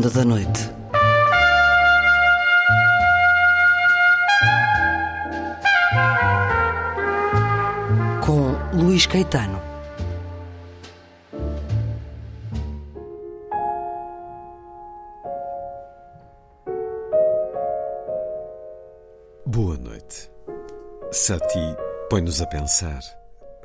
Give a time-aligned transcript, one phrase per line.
[0.00, 0.70] Ronda da Noite.
[8.24, 9.60] Com Luís Caetano.
[19.44, 20.30] Boa noite.
[21.12, 21.76] Sati
[22.08, 23.19] põe-nos a pensar.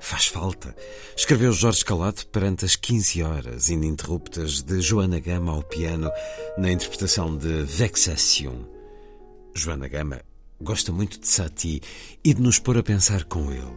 [0.05, 0.75] Faz falta.
[1.17, 6.11] Escreveu Jorge Calado perante as 15 horas ininterruptas de Joana Gama ao piano
[6.59, 8.67] na interpretação de Vexation.
[9.55, 10.21] Joana Gama
[10.61, 11.81] gosta muito de Sati
[12.23, 13.75] e de nos pôr a pensar com ele,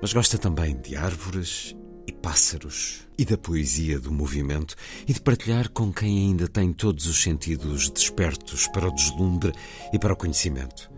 [0.00, 1.76] mas gosta também de árvores
[2.08, 4.74] e pássaros e da poesia do movimento
[5.06, 9.52] e de partilhar com quem ainda tem todos os sentidos despertos para o deslumbre
[9.92, 10.90] e para o conhecimento.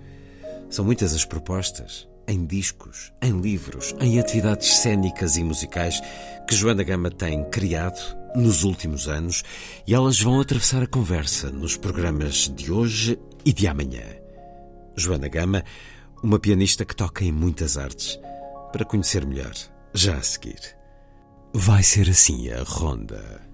[0.71, 6.01] São muitas as propostas, em discos, em livros, em atividades cênicas e musicais
[6.49, 8.01] que Joana Gama tem criado
[8.35, 9.43] nos últimos anos
[9.87, 14.05] e elas vão atravessar a conversa nos programas de hoje e de amanhã.
[14.97, 15.65] Joana Gama,
[16.23, 18.19] uma pianista que toca em muitas artes,
[18.73, 19.55] para conhecer melhor,
[19.93, 20.61] já a seguir.
[21.53, 23.54] Vai ser assim a ronda.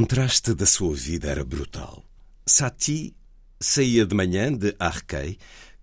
[0.00, 2.02] Contraste da sua vida era brutal.
[2.46, 3.14] Satie
[3.60, 5.36] saía de manhã de Arquet,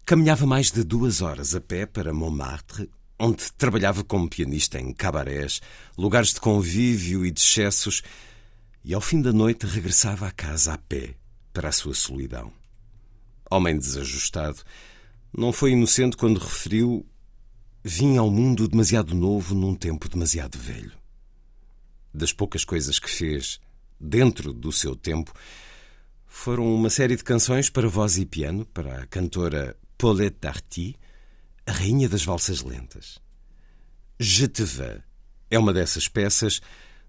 [0.03, 5.61] caminhava mais de duas horas a pé para Montmartre, onde trabalhava como pianista em cabarés,
[5.95, 8.01] lugares de convívio e de excessos,
[8.83, 11.13] e ao fim da noite regressava à casa a pé
[11.53, 12.51] para a sua solidão.
[13.51, 14.63] Homem desajustado,
[15.31, 17.05] não foi inocente quando referiu:
[17.83, 20.97] Vim ao mundo demasiado novo num tempo demasiado velho.
[22.11, 23.59] Das poucas coisas que fez
[23.99, 25.33] dentro do seu tempo,
[26.25, 30.95] foram uma série de canções para voz e piano para a cantora Paulette Darty,
[31.65, 33.19] a rainha das valsas lentas.
[34.19, 35.01] Je te veux
[35.49, 36.61] é uma dessas peças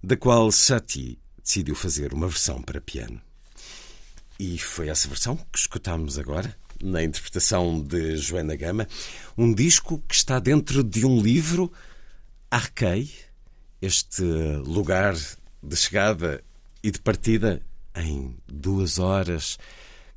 [0.02, 3.20] da qual Satie decidiu fazer uma versão para piano.
[4.38, 8.86] E foi essa versão que escutámos agora, na interpretação de Joana Gama,
[9.36, 11.72] um disco que está dentro de um livro,
[12.50, 13.12] Arquei,
[13.82, 14.22] este
[14.64, 15.16] lugar
[15.62, 16.42] de chegada
[16.88, 17.60] e de partida
[17.94, 19.58] em duas horas,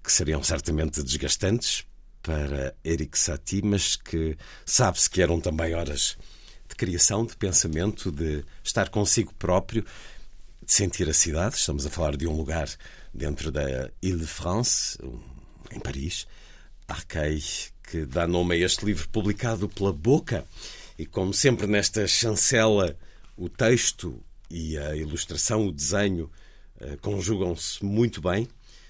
[0.01, 1.85] que seriam certamente desgastantes
[2.23, 6.17] para Eric Satie, mas que sabe-se que eram também horas
[6.69, 9.85] de criação, de pensamento, de estar consigo próprio,
[10.65, 11.55] de sentir a cidade.
[11.55, 12.69] Estamos a falar de um lugar
[13.13, 14.97] dentro da Ile-de-France,
[15.71, 16.25] em Paris,
[16.87, 17.43] Arquei,
[17.83, 20.45] que dá nome a este livro publicado pela Boca.
[20.97, 22.95] E como sempre nesta chancela,
[23.35, 26.31] o texto e a ilustração, o desenho,
[27.01, 28.47] conjugam-se muito bem.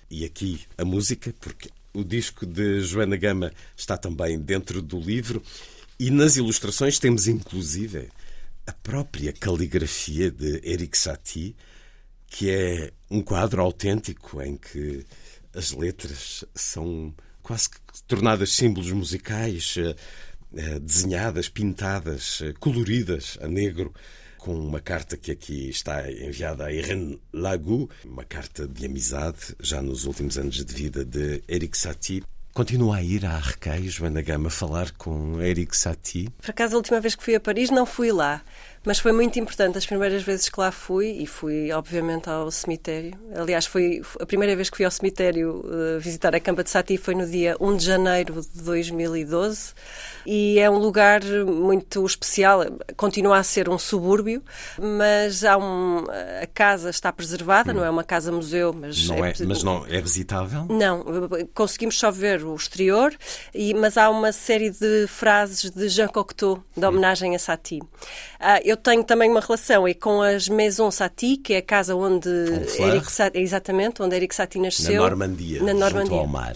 [0.09, 5.41] E aqui a música, porque o disco de Joana Gama está também dentro do livro.
[5.99, 8.09] E nas ilustrações temos inclusive
[8.65, 11.55] a própria caligrafia de Eric Satie,
[12.27, 15.05] que é um quadro autêntico em que
[15.53, 19.95] as letras são quase que tornadas símbolos musicais, eh,
[20.55, 23.93] eh, desenhadas, pintadas, coloridas a negro
[24.41, 29.81] com uma carta que aqui está enviada a Irene Lagou, uma carta de amizade, já
[29.83, 32.23] nos últimos anos de vida de Eric Satie.
[32.51, 36.27] Continua a ir à Arquei, Joana Gama, falar com Eric Satie?
[36.41, 38.41] Por acaso, a última vez que fui a Paris não fui lá.
[38.83, 43.13] Mas foi muito importante as primeiras vezes que lá fui e fui, obviamente, ao cemitério.
[43.35, 46.97] Aliás, foi a primeira vez que fui ao cemitério uh, visitar a Campa de Sati
[46.97, 49.73] foi no dia 1 de janeiro de 2012
[50.25, 52.61] e é um lugar muito especial.
[52.97, 54.41] Continua a ser um subúrbio,
[54.79, 56.03] mas há um,
[56.41, 57.75] a casa está preservada, hum.
[57.75, 60.65] não é uma casa-museu, mas não é, é, mas não é visitável?
[60.65, 61.05] Não,
[61.53, 63.15] conseguimos só ver o exterior,
[63.53, 67.81] e, mas há uma série de frases de Jean Cocteau, de homenagem a Satie.
[67.81, 71.95] Uh, eu tenho também uma relação e com as Maisons Satie, que é a casa
[71.95, 72.29] onde
[72.79, 74.93] Eric Satie, exatamente, onde Eric Satie nasceu.
[74.93, 76.01] Na Normandia, na Normandia.
[76.01, 76.55] junto ao mar.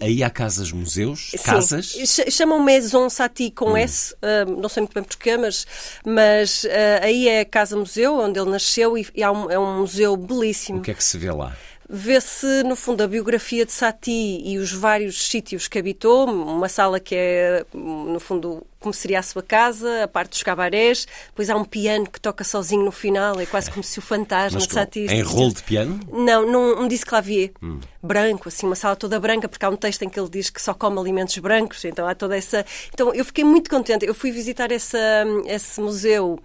[0.00, 1.38] Aí há casas museus, Sim.
[1.38, 1.96] casas.
[2.30, 3.76] Chamam Maison Satie com hum.
[3.76, 5.66] S, uh, não sei muito bem porquê, mas,
[6.04, 6.68] mas uh,
[7.02, 10.78] aí é a casa museu onde ele nasceu e, e um, é um museu belíssimo.
[10.78, 11.56] O que é que se vê lá?
[11.94, 16.98] Vê-se, no fundo, a biografia de Satie e os vários sítios que habitou, uma sala
[16.98, 21.54] que é, no fundo, como seria a sua casa, a parte dos cabarés, depois há
[21.54, 24.72] um piano que toca sozinho no final, é quase como se o fantasma Mas, de
[24.72, 25.06] Satie...
[25.06, 26.00] Em rolo de piano?
[26.10, 27.78] Não, num um disco clavier, hum.
[28.02, 30.62] branco, assim, uma sala toda branca, porque há um texto em que ele diz que
[30.62, 32.64] só come alimentos brancos, então há toda essa...
[32.94, 34.98] Então eu fiquei muito contente, eu fui visitar essa,
[35.44, 36.40] esse museu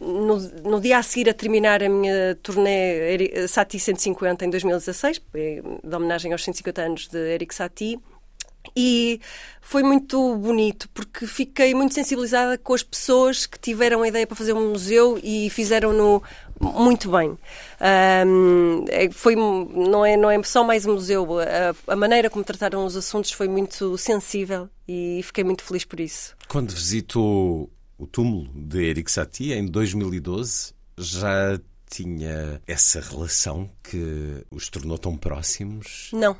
[0.00, 0.38] no,
[0.70, 6.32] no, dia a seguir a terminar a minha turnê Satie 150 em 2016, de homenagem
[6.32, 7.98] aos 150 anos de Eric Satie,
[8.76, 9.20] e
[9.60, 14.36] foi muito bonito porque fiquei muito sensibilizada com as pessoas que tiveram a ideia para
[14.36, 16.22] fazer um museu e fizeram-no
[16.60, 17.38] muito bem.
[18.26, 22.44] Um, é, foi, não, é, não é só mais um museu, a, a, maneira como
[22.44, 26.34] trataram os assuntos foi muito sensível e fiquei muito feliz por isso.
[26.48, 34.68] Quando visitou o túmulo de Eric Satie em 2012 já tinha essa relação que os
[34.68, 36.10] tornou tão próximos?
[36.12, 36.36] Não.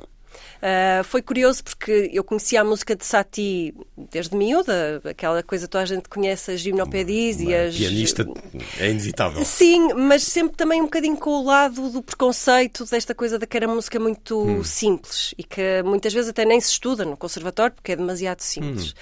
[0.58, 5.70] Uh, foi curioso porque eu conhecia a música de Satie desde miúda, aquela coisa que
[5.70, 7.76] toda a gente conhece, as gimnopédias e as.
[7.76, 8.26] Pianista
[8.78, 9.44] é inevitável.
[9.44, 13.56] Sim, mas sempre também um bocadinho com o lado do preconceito, desta coisa de que
[13.56, 14.64] era música muito hum.
[14.64, 18.90] simples e que muitas vezes até nem se estuda no conservatório porque é demasiado simples.
[18.90, 18.94] Hum.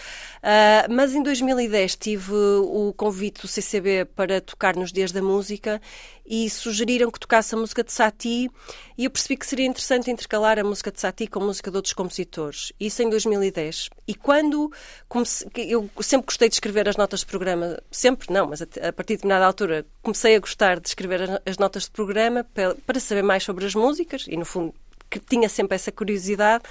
[0.46, 5.80] Uh, mas em 2010 tive o convite do CCB para tocar nos Dias da Música
[6.26, 8.50] e sugeriram que tocasse a música de Satie
[8.98, 11.76] e eu percebi que seria interessante intercalar a música de Satie com a música de
[11.76, 12.72] outros compositores.
[12.80, 13.90] Isso em 2010.
[14.08, 14.72] E quando
[15.08, 19.14] comecei, eu sempre gostei de escrever as notas de programa, sempre não, mas a, partir
[19.14, 23.44] de determinada altura comecei a gostar de escrever as notas de programa para, saber mais
[23.44, 24.74] sobre as músicas e no fundo
[25.08, 26.64] que tinha sempre essa curiosidade.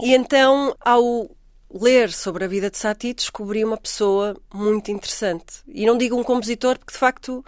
[0.00, 1.30] E então, ao
[1.72, 5.62] ler sobre a vida de Satie, descobri uma pessoa muito interessante.
[5.66, 7.44] E não digo um compositor, porque de facto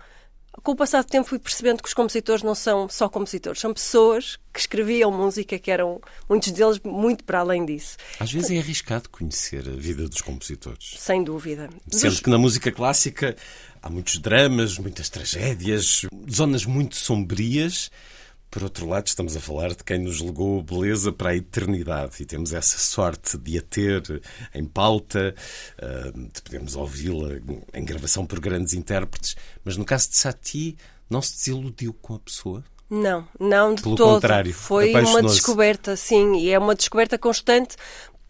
[0.63, 3.73] com o passar do tempo fui percebendo que os compositores não são só compositores, são
[3.73, 7.97] pessoas que escreviam música, que eram muitos deles muito para além disso.
[8.19, 10.97] Às vezes é arriscado conhecer a vida dos compositores.
[10.99, 11.71] Sem dúvida.
[11.91, 12.21] Sendo dos...
[12.21, 13.37] que na música clássica
[13.83, 17.91] há muitos dramas, muitas tragédias, zonas muito sombrias.
[18.51, 22.27] Por outro lado, estamos a falar de quem nos legou beleza para a eternidade e
[22.27, 25.35] temos essa sorte de a ter em pauta,
[25.81, 27.39] ah, de podermos ouvi-la
[27.73, 29.37] em gravação por grandes intérpretes.
[29.65, 30.77] Mas no caso de Satie,
[31.09, 32.65] não se desiludiu com a pessoa?
[32.91, 34.15] Não, não de Pelo todo.
[34.15, 37.77] contrário, foi uma descoberta, sim, e é uma descoberta constante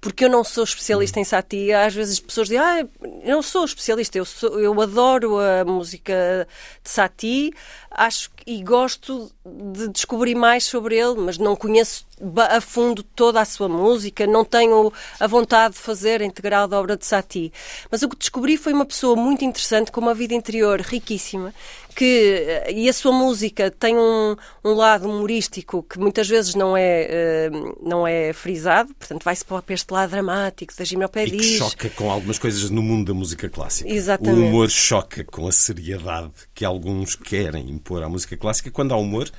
[0.01, 1.73] porque eu não sou especialista em Satie.
[1.73, 2.87] Às vezes as pessoas dizem, ah,
[3.23, 6.47] eu não sou especialista, eu, sou, eu adoro a música
[6.83, 7.53] de Satie,
[7.91, 12.07] acho e gosto de descobrir mais sobre ele, mas não conheço
[12.51, 16.81] a fundo toda a sua música, não tenho a vontade de fazer a integral da
[16.81, 17.53] obra de Satie.
[17.91, 21.55] Mas o que descobri foi uma pessoa muito interessante, com uma vida interior riquíssima,
[22.01, 27.51] que e a sua música tem um, um lado humorístico que muitas vezes não é
[27.53, 31.37] uh, não é frisado, portanto vai-se para este lado dramático da gimnopédia.
[31.37, 33.91] E que choca com algumas coisas no mundo da música clássica.
[33.91, 34.41] Exatamente.
[34.41, 38.97] O humor choca com a seriedade que alguns querem impor à música clássica, quando há
[38.97, 39.31] humor,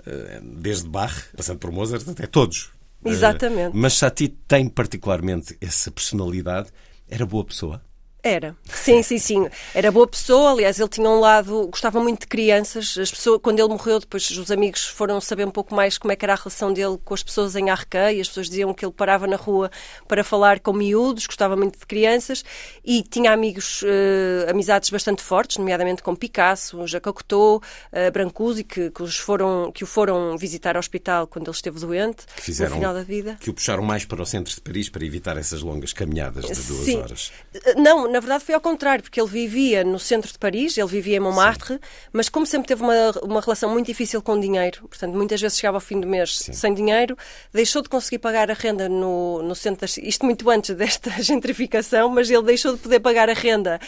[0.00, 2.70] uh, desde Bach, passando por Mozart, até todos.
[3.04, 3.74] Exatamente.
[3.74, 6.70] Uh, mas Satie tem particularmente essa personalidade.
[7.08, 7.82] Era boa pessoa?
[8.22, 9.48] Era, sim, sim, sim.
[9.74, 12.96] Era boa pessoa, aliás, ele tinha um lado, gostava muito de crianças.
[12.98, 16.16] As pessoas, quando ele morreu, depois os amigos foram saber um pouco mais como é
[16.16, 18.20] que era a relação dele com as pessoas em Arquei.
[18.20, 19.70] As pessoas diziam que ele parava na rua
[20.06, 22.44] para falar com miúdos, gostava muito de crianças
[22.84, 28.90] e tinha amigos, uh, amizades bastante fortes, nomeadamente com Picasso, Jacques Cousteau, uh, Brancusi, que,
[28.90, 32.70] que, os foram, que o foram visitar ao hospital quando ele esteve doente, que fizeram,
[32.70, 33.36] no final da vida.
[33.40, 36.62] Que o puxaram mais para o centro de Paris para evitar essas longas caminhadas de
[36.66, 36.98] duas sim.
[36.98, 37.32] horas.
[37.76, 41.16] Não, na verdade foi ao contrário, porque ele vivia no centro de Paris, ele vivia
[41.16, 41.80] em Montmartre, Sim.
[42.12, 45.76] mas como sempre teve uma, uma relação muito difícil com dinheiro, portanto, muitas vezes chegava
[45.76, 46.52] ao fim do mês Sim.
[46.52, 47.16] sem dinheiro,
[47.52, 52.08] deixou de conseguir pagar a renda no, no centro, das, isto muito antes desta gentrificação,
[52.08, 53.80] mas ele deixou de poder pagar a renda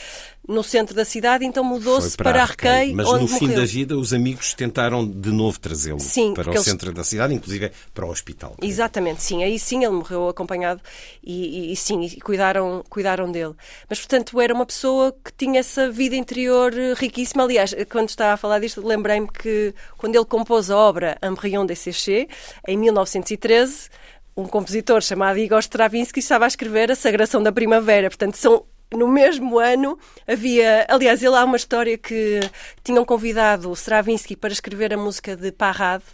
[0.46, 4.12] no centro da cidade, então mudou-se para, para Arquei, Mas no fim da vida, os
[4.12, 6.00] amigos tentaram de novo trazê-lo
[6.34, 6.64] para o eles...
[6.64, 8.56] centro da cidade, inclusive para o hospital.
[8.60, 9.44] Exatamente, sim.
[9.44, 10.80] Aí sim ele morreu acompanhado
[11.22, 13.54] e, e, e sim, e cuidaram, cuidaram dele.
[13.88, 17.44] Mas, portanto, era uma pessoa que tinha essa vida interior riquíssima.
[17.44, 21.74] Aliás, quando estava a falar disto, lembrei-me que quando ele compôs a obra Embryon de
[21.74, 22.26] Séché,
[22.66, 23.88] em 1913,
[24.36, 28.08] um compositor chamado Igor Stravinsky estava a escrever A Sagração da Primavera.
[28.08, 28.64] Portanto, são
[28.96, 32.40] no mesmo ano havia, aliás, ele há uma história que
[32.84, 36.04] tinham convidado o Stravinsky para escrever a música de Parrade,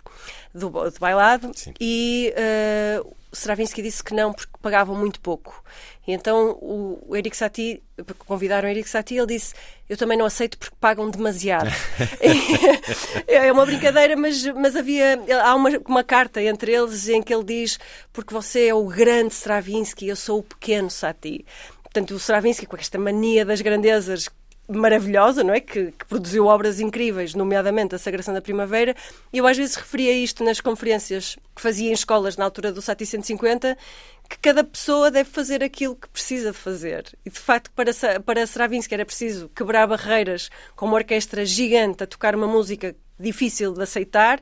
[0.55, 1.75] do, do bailado, Sim.
[1.81, 5.63] e uh, o Stravinsky disse que não, porque pagavam muito pouco.
[6.07, 7.83] E então o, Eric Satie,
[8.21, 9.55] convidaram o Eric Satie, ele disse:
[9.89, 11.71] Eu também não aceito porque pagam demasiado.
[13.29, 15.21] é uma brincadeira, mas, mas havia.
[15.43, 17.79] Há uma, uma carta entre eles em que ele diz:
[18.13, 21.45] Porque você é o grande Stravinsky, eu sou o pequeno Satie.
[21.83, 24.29] Portanto, o Stravinsky, com esta mania das grandezas
[24.69, 25.61] maravilhosa, não é?
[25.61, 28.95] Que, que, produziu obras incríveis, nomeadamente a Sagração da Primavera.
[29.33, 33.07] Eu às vezes referia isto nas conferências que fazia em escolas na altura do Sati
[33.07, 33.77] 150,
[34.29, 37.17] que cada pessoa deve fazer aquilo que precisa fazer.
[37.25, 37.93] E de facto, para,
[38.25, 43.73] para Stravinsky era preciso quebrar barreiras com uma orquestra gigante a tocar uma música difícil
[43.73, 44.39] de aceitar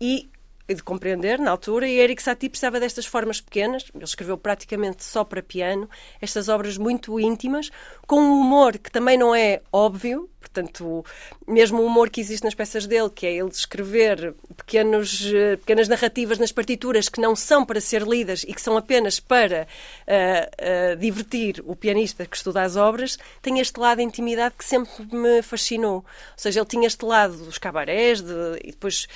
[0.00, 0.28] e
[0.68, 5.04] e de compreender na altura, e Eric Satie precisava destas formas pequenas, ele escreveu praticamente
[5.04, 5.88] só para piano,
[6.20, 7.70] estas obras muito íntimas,
[8.06, 11.04] com um humor que também não é óbvio, portanto,
[11.46, 15.88] mesmo o humor que existe nas peças dele, que é ele escrever pequenos, eh, pequenas
[15.88, 19.66] narrativas nas partituras que não são para ser lidas e que são apenas para
[20.06, 24.64] uh, uh, divertir o pianista que estuda as obras, tem este lado de intimidade que
[24.64, 25.96] sempre me fascinou.
[25.96, 26.04] Ou
[26.36, 29.06] seja, ele tinha este lado dos cabarés de, e depois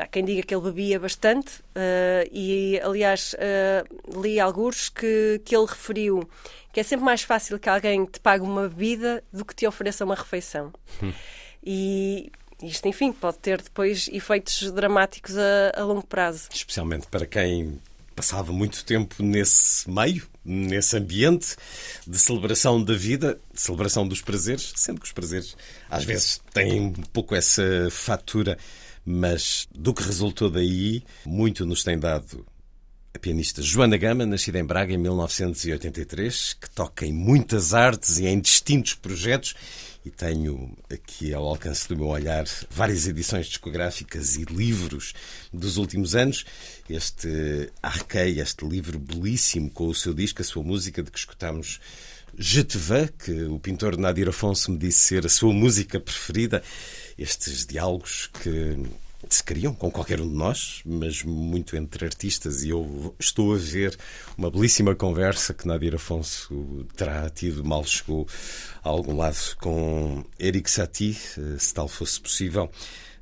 [0.00, 5.56] Há quem diga que ele bebia bastante uh, e, aliás, uh, li alguns que, que
[5.56, 6.28] ele referiu
[6.72, 10.04] que é sempre mais fácil que alguém te pague uma bebida do que te ofereça
[10.04, 10.72] uma refeição.
[11.02, 11.12] Hum.
[11.62, 16.48] E isto, enfim, pode ter depois efeitos dramáticos a, a longo prazo.
[16.52, 17.78] Especialmente para quem
[18.16, 21.56] passava muito tempo nesse meio, nesse ambiente
[22.06, 25.56] de celebração da vida, de celebração dos prazeres, sendo que os prazeres
[25.90, 28.56] às vezes têm um pouco essa fatura
[29.04, 32.46] mas do que resultou daí, muito nos tem dado
[33.14, 38.26] a pianista Joana Gama, nascida em Braga em 1983, que toca em muitas artes e
[38.26, 39.54] em distintos projetos.
[40.04, 45.12] E tenho aqui ao alcance do meu olhar várias edições discográficas e livros
[45.52, 46.44] dos últimos anos.
[46.88, 51.80] Este Arquei, este livro belíssimo com o seu disco, a sua música, de que escutamos
[52.36, 56.62] Je te veux, que o pintor Nadir Afonso me disse ser a sua música preferida.
[57.18, 58.78] Estes diálogos que
[59.28, 63.58] se criam com qualquer um de nós, mas muito entre artistas, e eu estou a
[63.58, 63.96] ver
[64.36, 68.26] uma belíssima conversa que Nadir Afonso terá tido, mal chegou
[68.82, 72.70] a algum lado, com Eric Satie, eh, se tal fosse possível.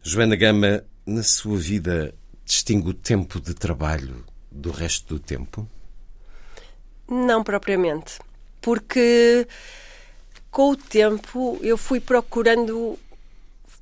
[0.03, 5.69] Joana Gama, na sua vida, distingue o tempo de trabalho do resto do tempo?
[7.09, 8.19] Não propriamente,
[8.61, 9.47] porque
[10.51, 12.99] com o tempo eu fui procurando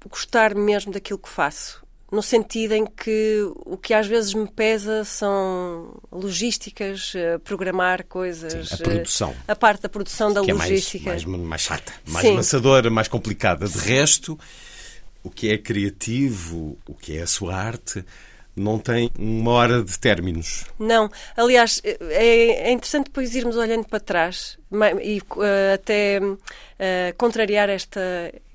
[0.08, 5.04] gostar mesmo daquilo que faço no sentido em que o que às vezes me pesa
[5.04, 8.68] são logísticas, eh, programar coisas.
[8.68, 9.30] Sim, a produção.
[9.46, 11.10] Eh, a parte da produção da que logística.
[11.10, 12.34] É mais, mais, mais chata, mais Sim.
[12.34, 13.68] maçadora, mais complicada.
[13.68, 14.38] De resto,
[15.22, 18.02] o que é criativo, o que é a sua arte,
[18.58, 20.64] não tem uma hora de términos.
[20.78, 21.10] Não.
[21.36, 24.58] Aliás, é, é interessante depois irmos olhando para trás
[25.02, 26.36] e uh, até uh,
[27.16, 28.00] contrariar esta,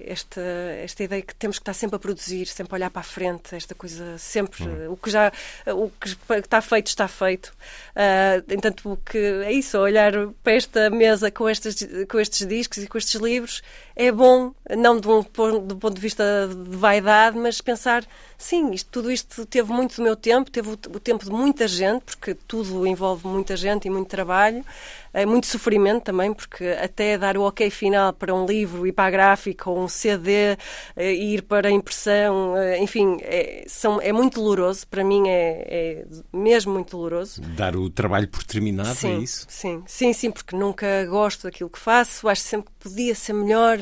[0.05, 0.41] esta,
[0.81, 3.55] esta ideia que temos que estar sempre a produzir, sempre a olhar para a frente,
[3.55, 4.63] esta coisa sempre.
[4.63, 4.91] Hum.
[4.91, 5.31] O, que já,
[5.67, 7.53] o que está feito, está feito.
[7.95, 10.13] Uh, entanto, o que é isso, olhar
[10.43, 13.61] para esta mesa com estes, com estes discos e com estes livros
[13.95, 18.03] é bom, não de um, do ponto de vista de vaidade, mas pensar,
[18.37, 21.67] sim, isto, tudo isto teve muito do meu tempo, teve o, o tempo de muita
[21.67, 24.65] gente, porque tudo envolve muita gente e muito trabalho
[25.13, 29.05] é muito sofrimento também, porque até dar o ok final para um livro, ir para
[29.05, 30.57] a gráfica ou um CD,
[30.95, 34.87] eh, ir para a impressão, eh, enfim, é, são, é muito doloroso.
[34.87, 37.41] Para mim é, é mesmo muito doloroso.
[37.41, 39.45] Dar o trabalho por terminado, é sim, é isso?
[39.47, 43.77] Sim, sim, sim, porque nunca gosto daquilo que faço, acho sempre que podia ser melhor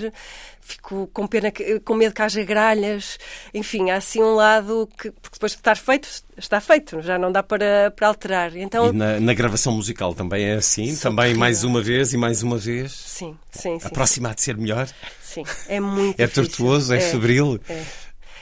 [0.71, 1.51] fico com pena,
[1.83, 3.17] com medo que haja gralhas,
[3.53, 6.07] enfim, há assim um lado que, porque depois de estar feito,
[6.37, 8.55] está feito, já não dá para, para alterar.
[8.55, 10.95] Então, e na, na gravação musical também é assim?
[10.95, 12.91] Também mais uma vez e mais uma vez?
[12.91, 13.87] Sim, sim, sim.
[13.87, 14.87] A próxima há de ser melhor?
[15.21, 16.49] Sim, é muito É difícil.
[16.49, 17.59] tortuoso, é, é febril?
[17.69, 17.83] É.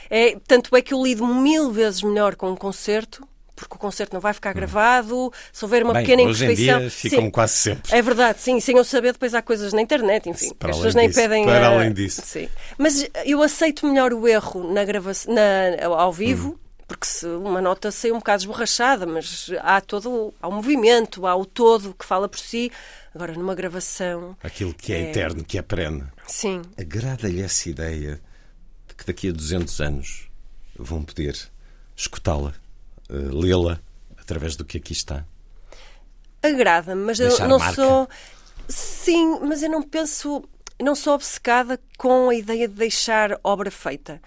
[0.09, 0.37] é.
[0.47, 3.27] Tanto é que eu lido mil vezes melhor com um concerto
[3.59, 6.79] porque o concerto não vai ficar gravado, se houver uma Bem, pequena imperfeição.
[6.79, 7.95] Dia ficam sim, quase sempre.
[7.95, 10.95] É verdade, sim, sem eu saber, depois há coisas na internet, enfim, para as pessoas
[10.95, 11.45] nem disso, pedem.
[11.45, 12.21] Para além disso.
[12.25, 12.47] Sim.
[12.77, 16.49] Mas eu aceito melhor o erro na gravação, na, ao vivo.
[16.49, 21.27] Hum porque se uma nota sai um bocado esborrachada, mas há todo há um movimento,
[21.27, 22.71] há o todo que fala por si.
[23.13, 24.35] Agora, numa gravação.
[24.41, 25.09] Aquilo que é, é...
[25.11, 26.03] eterno, que é perene.
[26.25, 26.63] Sim.
[26.75, 28.19] Agrada-lhe essa ideia
[28.87, 30.31] de que daqui a 200 anos
[30.75, 31.37] vão poder
[31.95, 32.55] escutá-la,
[33.09, 33.79] uh, lê-la,
[34.17, 35.25] através do que aqui está?
[36.41, 37.75] Agrada-me, mas Deixar eu não marca.
[37.75, 38.09] sou.
[38.67, 40.43] Sim, mas eu não penso.
[40.81, 44.21] Não sou obcecada com a ideia de deixar obra feita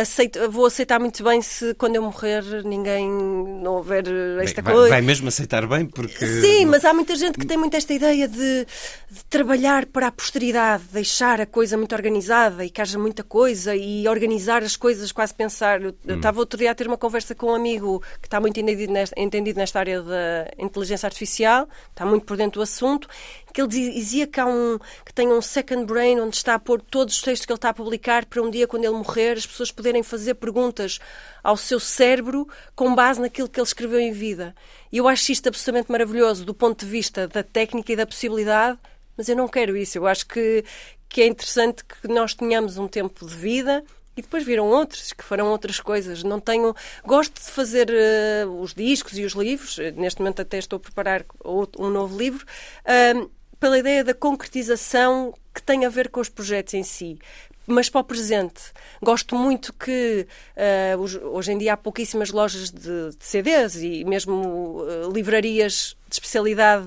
[0.00, 4.04] aceito, vou aceitar muito bem se quando eu morrer ninguém não houver
[4.42, 4.90] esta bem, coisa.
[4.90, 6.26] Vai, mesmo aceitar bem porque.
[6.26, 8.66] Sim, mas há muita gente que tem muito esta ideia de,
[9.10, 13.74] de, trabalhar para a posteridade, deixar a coisa muito organizada e que haja muita coisa
[13.74, 15.80] e organizar as coisas, quase pensar.
[15.80, 16.16] Eu hum.
[16.16, 19.18] estava outro dia a ter uma conversa com um amigo que está muito entendido nesta,
[19.18, 23.08] entendido nesta área da inteligência artificial, está muito por dentro do assunto,
[23.52, 26.80] que ele dizia que há um que tem um second brain onde está a pôr
[26.80, 29.46] todos os textos que ele está a publicar para um dia quando ele morrer as
[29.46, 30.98] pessoas poderem fazer perguntas
[31.42, 34.54] ao seu cérebro com base naquilo que ele escreveu em vida.
[34.90, 38.78] E eu acho isto absolutamente maravilhoso do ponto de vista da técnica e da possibilidade,
[39.16, 39.98] mas eu não quero isso.
[39.98, 40.64] Eu acho que
[41.12, 43.84] que é interessante que nós tenhamos um tempo de vida
[44.16, 46.22] e depois viram outros que farão outras coisas.
[46.22, 46.74] Não tenho.
[47.04, 49.78] Gosto de fazer uh, os discos e os livros.
[49.94, 52.46] Neste momento até estou a preparar um novo livro.
[52.82, 53.30] Uh,
[53.62, 57.16] pela ideia da concretização que tem a ver com os projetos em si.
[57.64, 58.60] Mas para o presente,
[59.00, 64.80] gosto muito que uh, hoje em dia há pouquíssimas lojas de, de CDs e mesmo
[64.82, 66.86] uh, livrarias de especialidade.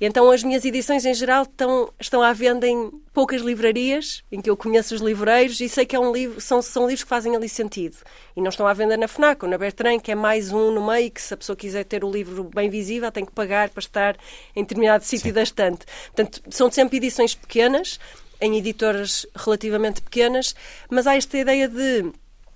[0.00, 4.48] Então as minhas edições em geral estão, estão à venda em poucas livrarias, em que
[4.48, 7.34] eu conheço os livreiros e sei que é um livro, são, são livros que fazem
[7.34, 7.96] ali sentido.
[8.36, 10.86] E não estão à venda na FNAC ou na Bertrand, que é mais um no
[10.86, 13.80] meio, que se a pessoa quiser ter o livro bem visível tem que pagar para
[13.80, 14.16] estar
[14.54, 15.84] em determinado sítio da estante.
[16.14, 17.98] Portanto, são sempre edições pequenas,
[18.40, 20.54] em editoras relativamente pequenas,
[20.90, 22.12] mas há esta ideia de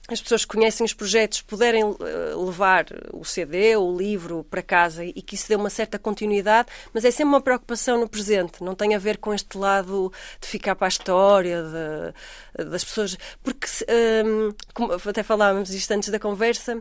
[0.08, 1.96] as pessoas que conhecem os projetos puderem uh,
[2.44, 7.04] levar o CD, o livro para casa e que isso dê uma certa continuidade, mas
[7.04, 10.76] é sempre uma preocupação no presente, não tem a ver com este lado de ficar
[10.76, 13.16] para a história, de, das pessoas.
[13.42, 13.66] Porque,
[14.24, 16.80] um, como até falávamos isto antes da conversa,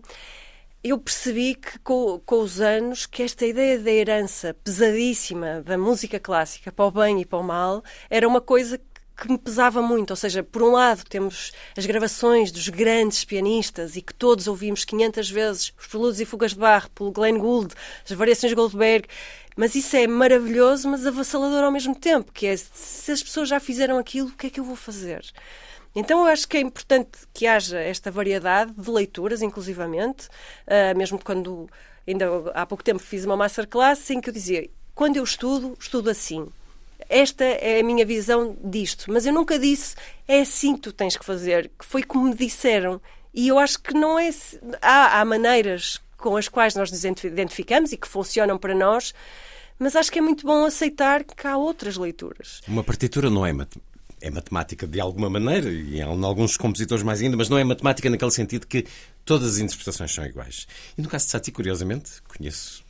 [0.84, 6.20] eu percebi que com, com, os anos que esta ideia da herança pesadíssima da música
[6.20, 8.95] clássica para o bem e para o mal era uma coisa que
[9.30, 10.12] me pesava muito.
[10.12, 14.84] Ou seja, por um lado, temos as gravações dos grandes pianistas e que todos ouvimos
[14.86, 17.74] 500 vezes, os preludes e fugas de Barre, pelo Glenn Gould,
[18.04, 19.08] as variações Goldberg.
[19.56, 23.60] Mas isso é maravilhoso, mas avassalador ao mesmo tempo, que é se as pessoas já
[23.60, 25.26] fizeram aquilo, o que é que eu vou fazer?
[25.96, 30.28] Então eu acho que é importante que haja esta variedade de leituras, inclusivamente,
[30.68, 31.70] uh, mesmo quando
[32.06, 36.10] ainda há pouco tempo fiz uma masterclass em que eu dizia, quando eu estudo, estudo
[36.10, 36.48] assim.
[37.10, 39.96] Esta é a minha visão disto, mas eu nunca disse
[40.28, 43.02] é assim que tu tens que fazer, que foi como me disseram.
[43.34, 44.30] E eu acho que não é.
[44.82, 49.14] Há, há maneiras com as quais nós nos identificamos e que funcionam para nós,
[49.78, 52.62] mas acho que é muito bom aceitar que há outras leituras.
[52.68, 53.54] Uma partitura não é
[54.22, 58.10] é matemática de alguma maneira, e em alguns compositores mais ainda, mas não é matemática
[58.10, 58.86] naquele sentido que
[59.24, 60.68] todas as interpretações são iguais.
[60.98, 62.84] E no caso de Satie, curiosamente, conheço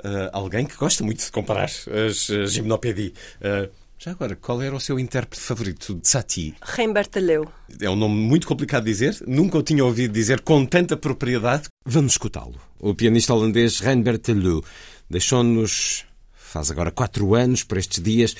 [0.00, 3.12] uh, alguém que gosta muito de comparar as, as gimnopédias.
[3.40, 6.54] Uh, já agora, qual era o seu intérprete favorito de Satie?
[6.62, 7.46] Remberteleu.
[7.80, 11.68] É um nome muito complicado de dizer, nunca o tinha ouvido dizer com tanta propriedade.
[11.86, 12.60] Vamos escutá-lo.
[12.78, 14.62] O pianista holandês Remberteleu
[15.08, 16.04] deixou-nos,
[16.34, 18.34] faz agora quatro anos, por estes dias.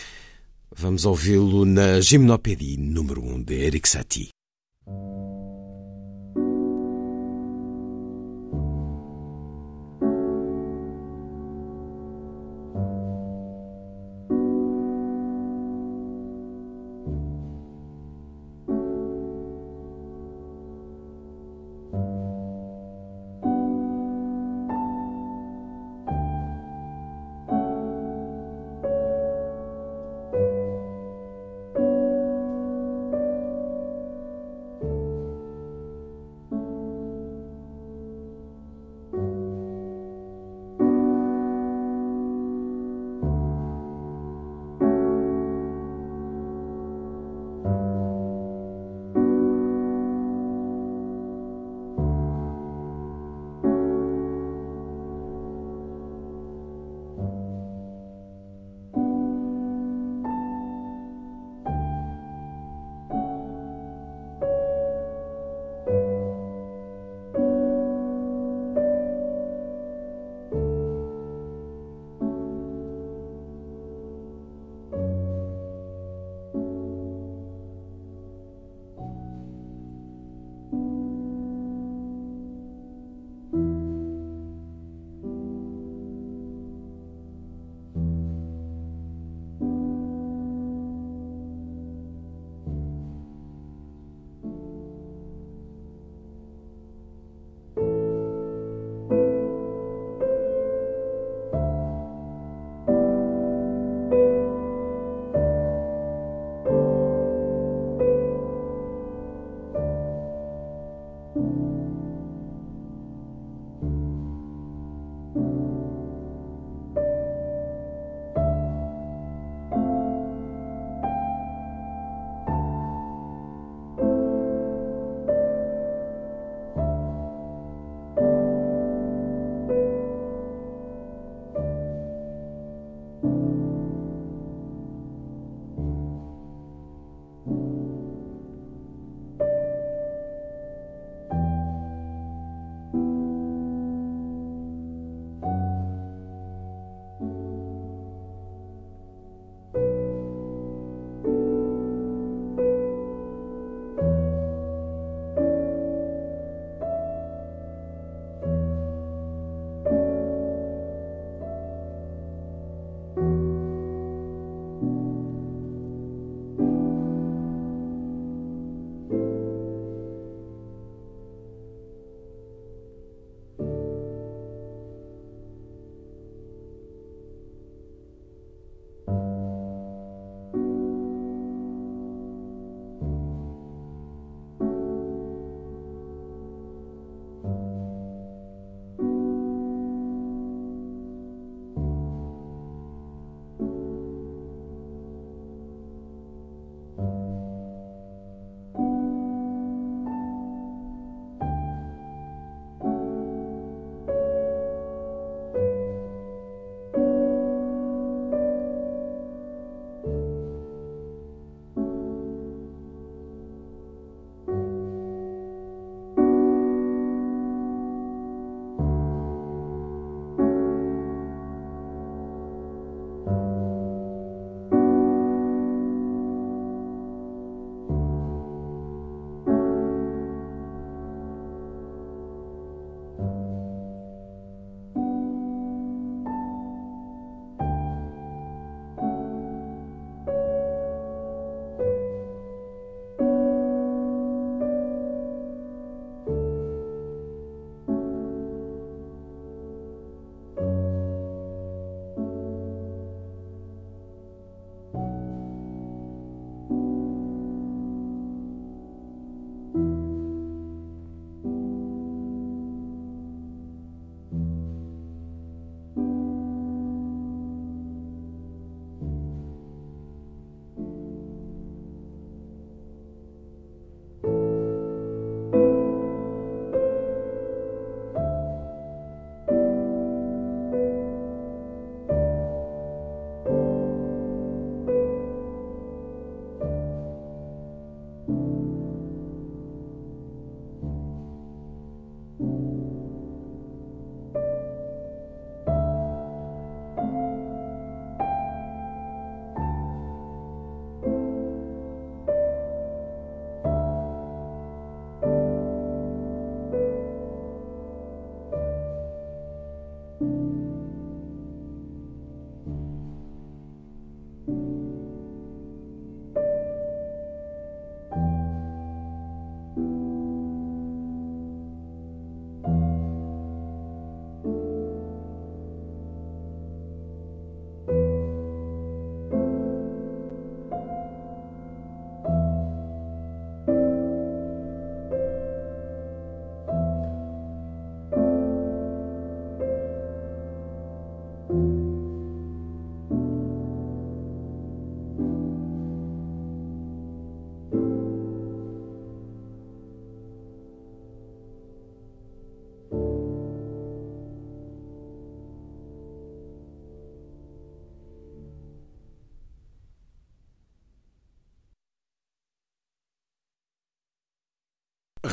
[0.76, 4.28] Vamos ouvi-lo na Gimnopédie número 1 um de Eric Satie.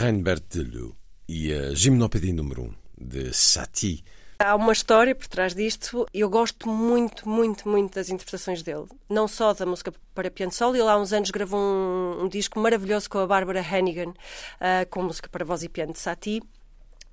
[0.02, 0.96] Reinbert Deleu
[1.30, 4.04] e a Gimnopédie número 1 de Satie.
[4.40, 8.88] Há uma história por trás disto e eu gosto muito, muito, muito das interpretações dele.
[9.08, 12.60] Não só da música para piano solo, ele há uns anos gravou um, um disco
[12.60, 16.42] maravilhoso com a Bárbara Hannigan, uh, com música para voz e piano de Satie.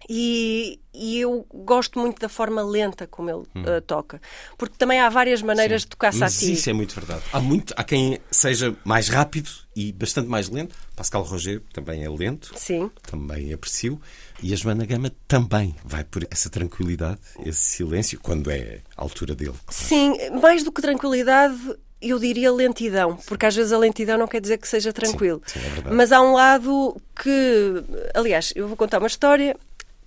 [0.08, 3.62] E, e, eu gosto muito da forma lenta como ele hum.
[3.62, 4.20] uh, toca,
[4.56, 5.86] porque também há várias maneiras Sim.
[5.86, 6.40] de tocar Mas.
[6.40, 7.22] Isso é muito verdade.
[7.32, 10.76] Há, muito, há quem seja mais rápido e bastante mais lento.
[10.94, 12.90] Pascal Roger também é lento, Sim.
[13.02, 14.00] também aprecio.
[14.42, 19.34] E a Joana Gama também vai por essa tranquilidade, esse silêncio, quando é a altura
[19.34, 19.54] dele.
[19.68, 21.58] Sim, mais do que tranquilidade,
[22.00, 25.42] eu diria lentidão, porque às vezes a lentidão não quer dizer que seja tranquilo.
[25.44, 27.84] Sim, sim, é Mas há um lado que,
[28.14, 29.56] aliás, eu vou contar uma história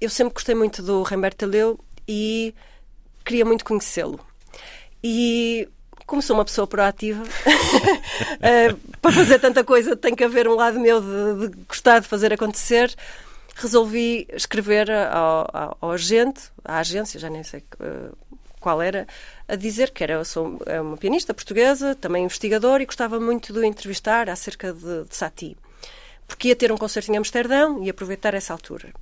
[0.01, 2.55] eu sempre gostei muito do Remberto Leu e
[3.23, 4.19] queria muito conhecê-lo.
[5.03, 5.69] E
[6.07, 7.23] como sou uma pessoa proativa,
[8.41, 12.07] eh, para fazer tanta coisa tem que haver um lado meu de, de gostar de
[12.07, 12.93] fazer acontecer.
[13.55, 18.17] Resolvi escrever ao, ao, ao, agente, à agência, já nem sei uh,
[18.59, 19.05] qual era,
[19.47, 23.53] a dizer que era, eu sou é uma pianista portuguesa, também investigadora, e gostava muito
[23.53, 25.57] de o entrevistar acerca de, de Satie.
[26.27, 28.93] Porque ia ter um concerto em Amsterdão e aproveitar essa altura.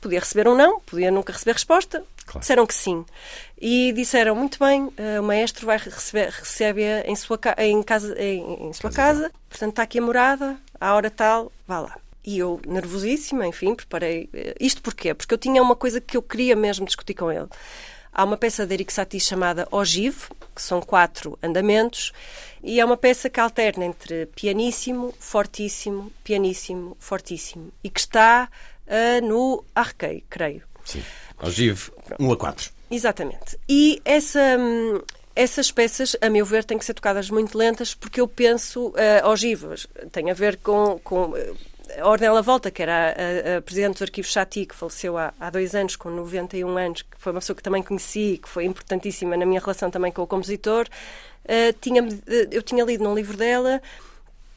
[0.00, 2.04] Podia receber um não, podia nunca receber resposta.
[2.24, 2.40] Claro.
[2.40, 3.04] Disseram que sim.
[3.60, 8.68] E disseram, muito bem, uh, o maestro vai receber, recebe-a em sua, em casa, em,
[8.68, 11.98] em sua casa, casa, portanto está aqui a morada, à hora tal, vá lá.
[12.24, 14.24] E eu, nervosíssima, enfim, preparei.
[14.32, 15.12] Uh, isto porquê?
[15.12, 17.48] Porque eu tinha uma coisa que eu queria mesmo discutir com ele.
[18.12, 22.12] Há uma peça de Eric Satie chamada Ogive, que são quatro andamentos,
[22.62, 28.48] e é uma peça que alterna entre pianíssimo, fortíssimo, pianíssimo, fortíssimo, e que está
[28.90, 30.62] uh, no Arquei, creio.
[30.84, 31.02] Sim,
[31.40, 32.70] ogive 1 a 4.
[32.90, 33.58] Exatamente.
[33.68, 35.00] E essa, hum,
[35.34, 39.28] essas peças, a meu ver, têm que ser tocadas muito lentas, porque eu penso, uh,
[39.28, 41.32] ogivas, tem a ver com, com
[41.98, 45.50] a Ornella Volta, que era a, a, presidente do Arquivo Chati, que faleceu há, há
[45.50, 49.36] dois anos, com 91 anos, que foi uma pessoa que também conheci, que foi importantíssima
[49.36, 50.86] na minha relação também com o compositor,
[51.44, 52.06] uh, tinha,
[52.50, 53.80] eu tinha lido num livro dela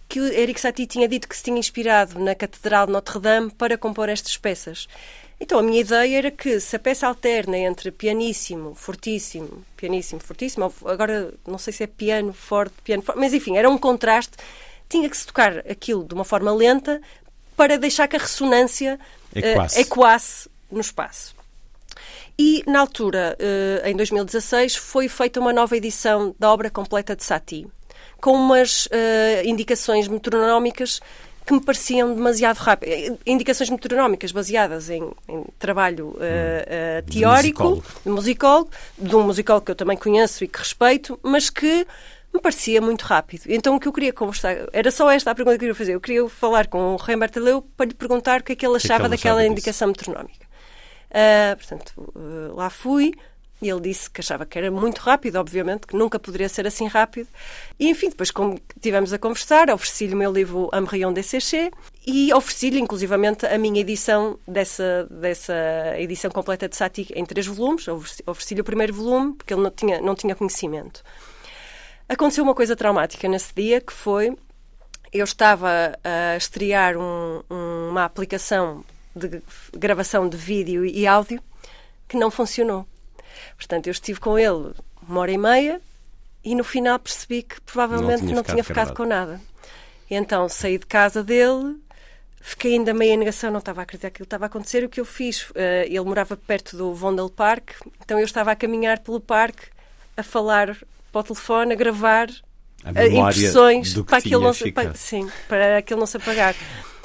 [0.07, 4.09] que Eric Satie tinha dito que se tinha inspirado na Catedral de Notre-Dame para compor
[4.09, 4.87] estas peças.
[5.39, 10.73] Então a minha ideia era que se a peça alterna entre pianíssimo, fortíssimo, pianíssimo, fortíssimo,
[10.85, 14.37] agora não sei se é piano forte, piano forte, mas enfim, era um contraste,
[14.87, 17.01] tinha que se tocar aquilo de uma forma lenta
[17.57, 18.99] para deixar que a ressonância
[19.35, 21.35] ecoasse, uh, ecoasse no espaço.
[22.37, 27.23] E, na altura, uh, em 2016, foi feita uma nova edição da obra completa de
[27.23, 27.67] Satie
[28.23, 28.89] com umas uh,
[29.43, 31.01] indicações metronómicas
[31.45, 33.17] que me pareciam demasiado rápidas.
[33.25, 38.71] Indicações metronómicas baseadas em, em trabalho uh, uh, teórico, de musicólogo.
[38.97, 41.86] de um musicólogo que eu também conheço e que respeito, mas que
[42.33, 43.43] me parecia muito rápido.
[43.49, 45.93] Então o que eu queria conversar, era só esta a pergunta que eu queria fazer.
[45.93, 48.77] Eu queria falar com o Rembert Leu para lhe perguntar o que é que ele
[48.77, 50.47] achava que é que daquela indicação metronómica.
[51.12, 52.13] Uh, portanto,
[52.55, 53.12] lá fui,
[53.63, 56.86] e ele disse que achava que era muito rápido, obviamente, que nunca poderia ser assim
[56.86, 57.28] rápido.
[57.80, 61.71] E, enfim, depois, como tivemos a conversar, ofereci-lhe o meu livro Amrion DCC
[62.06, 65.56] e ofereci-lhe, inclusivamente, a minha edição dessa, dessa
[65.97, 67.88] edição completa de Satie em três volumes.
[68.28, 71.02] Ofereci-lhe o primeiro volume, porque ele não tinha, não tinha conhecimento.
[72.10, 74.38] Aconteceu uma coisa traumática nesse dia, que foi...
[75.12, 77.43] Eu estava a estrear um,
[77.89, 78.84] uma aplicação
[79.15, 81.39] de gravação de vídeo e áudio
[82.08, 82.88] que não funcionou.
[83.55, 84.73] Portanto, eu estive com ele
[85.07, 85.81] uma hora e meia
[86.43, 89.39] e no final percebi que provavelmente não tinha, não tinha ficado com nada.
[90.09, 91.77] E então saí de casa dele,
[92.41, 94.83] fiquei ainda meio em negação, não estava a acreditar que aquilo estava a acontecer.
[94.83, 97.71] O que eu fiz, uh, ele morava perto do Vondel Park,
[98.03, 99.67] então eu estava a caminhar pelo parque,
[100.17, 100.77] a falar
[101.11, 102.29] para o telefone, a gravar
[102.83, 106.53] a impressões para aquilo, não se, para, sim, para aquilo não se apagar.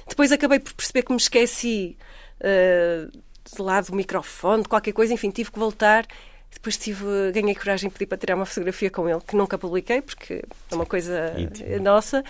[0.08, 1.96] Depois acabei por perceber que me esqueci
[2.40, 3.18] uh,
[3.54, 6.06] de lado do microfone, de qualquer coisa, enfim, tive que voltar
[6.52, 10.00] depois tive, ganhei coragem de pedir para tirar uma fotografia com ele, que nunca publiquei,
[10.00, 11.34] porque é uma coisa
[11.80, 12.24] nossa.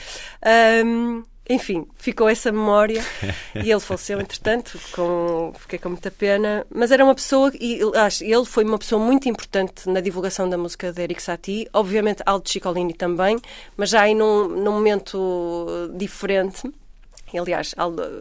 [0.84, 3.02] Um, enfim, ficou essa memória
[3.54, 6.66] e ele faleceu, entretanto, com, fiquei com muita pena.
[6.68, 10.58] Mas era uma pessoa, e acho, ele foi uma pessoa muito importante na divulgação da
[10.58, 13.38] música de Eric Satie, obviamente Aldo Ciccolini também,
[13.76, 16.70] mas já aí num, num momento diferente.
[17.32, 17.74] Aliás,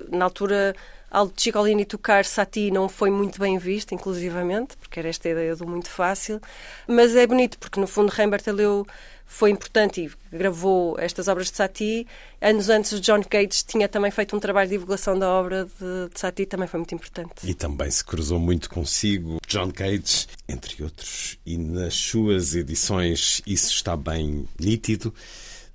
[0.10, 0.76] na altura
[1.10, 5.66] Aldo Ciccolini tocar Satie não foi muito bem visto, inclusivamente, porque era esta ideia do
[5.66, 6.42] muito fácil,
[6.88, 8.86] mas é bonito porque no fundo Rembert leu
[9.26, 12.08] foi importante e gravou estas obras de Satie.
[12.42, 16.20] Anos antes, John Cage tinha também feito um trabalho de divulgação da obra de, de
[16.20, 17.34] Satie, também foi muito importante.
[17.44, 23.74] E também se cruzou muito consigo, John Cage, entre outros, e nas suas edições isso
[23.74, 25.14] está bem nítido,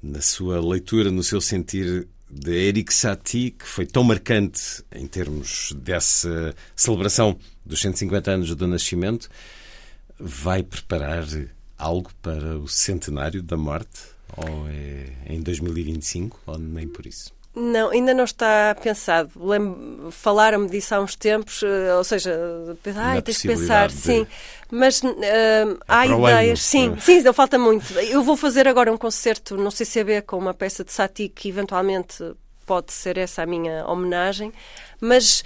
[0.03, 5.73] na sua leitura, no seu sentir de Eric Satie, que foi tão marcante em termos
[5.77, 9.29] dessa celebração dos 150 anos do nascimento,
[10.19, 11.27] vai preparar
[11.77, 14.01] algo para o centenário da morte?
[14.35, 17.35] Ou é em 2025, ou nem por isso?
[17.55, 19.31] Não, ainda não está pensado.
[20.11, 22.35] Falaram-me disso há uns tempos, eh, ou seja,
[22.97, 23.95] ai, tens de pensar, de...
[23.95, 24.27] sim.
[24.71, 27.93] Mas uh, há ideias, sim, sim, não falta muito.
[27.99, 32.25] Eu vou fazer agora um concerto no CCB com uma peça de Satie que eventualmente
[32.65, 34.51] pode ser essa a minha homenagem,
[34.99, 35.45] mas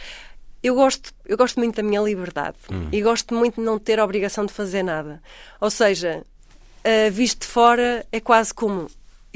[0.62, 2.88] eu gosto, eu gosto muito da minha liberdade hum.
[2.92, 5.20] e gosto muito de não ter a obrigação de fazer nada.
[5.60, 8.88] Ou seja, uh, visto de fora é quase como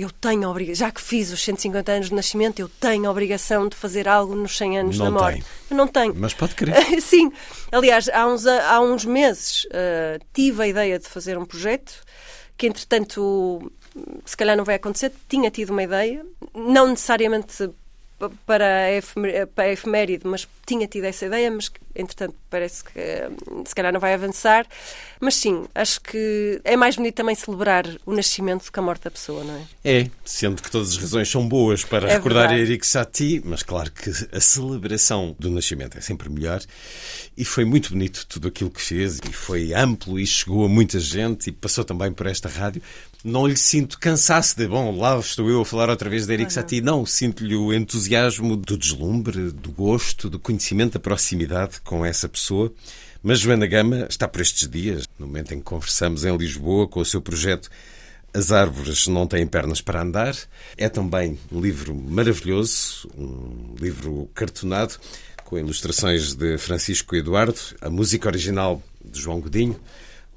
[0.03, 3.11] eu tenho a obrigação, já que fiz os 150 anos de nascimento, eu tenho a
[3.11, 5.44] obrigação de fazer algo nos 100 anos não da morte.
[5.68, 5.76] Tem.
[5.76, 6.14] não tenho.
[6.16, 6.74] Mas pode crer.
[7.01, 7.32] Sim.
[7.70, 12.03] Aliás, há uns, há uns meses uh, tive a ideia de fazer um projeto
[12.57, 13.72] que, entretanto,
[14.24, 15.12] se calhar não vai acontecer.
[15.28, 16.24] Tinha tido uma ideia,
[16.55, 17.72] não necessariamente
[18.46, 18.64] para
[19.56, 22.92] a efeméride, mas tinha tido essa ideia, mas entretanto parece que
[23.64, 24.66] se calhar não vai avançar.
[25.20, 29.04] Mas sim, acho que é mais bonito também celebrar o nascimento do que a morte
[29.04, 29.66] da pessoa, não é?
[29.84, 32.70] É, sendo que todas as razões são boas para é recordar verdade.
[32.70, 36.60] Eric Satie, mas claro que a celebração do nascimento é sempre melhor.
[37.36, 41.00] E foi muito bonito tudo aquilo que fez, e foi amplo e chegou a muita
[41.00, 42.82] gente e passou também por esta rádio
[43.22, 46.52] não lhe sinto cansaço de, bom, lá estou eu a falar outra vez de Eric
[46.52, 46.80] Satie.
[46.80, 52.72] Não, sinto-lhe o entusiasmo do deslumbre, do gosto, do conhecimento, da proximidade com essa pessoa.
[53.22, 57.00] Mas Joana Gama está por estes dias, no momento em que conversamos em Lisboa, com
[57.00, 57.68] o seu projeto
[58.32, 60.34] As Árvores Não Têm Pernas para Andar.
[60.76, 64.94] É também um livro maravilhoso, um livro cartonado,
[65.44, 69.78] com ilustrações de Francisco Eduardo, a música original de João Godinho,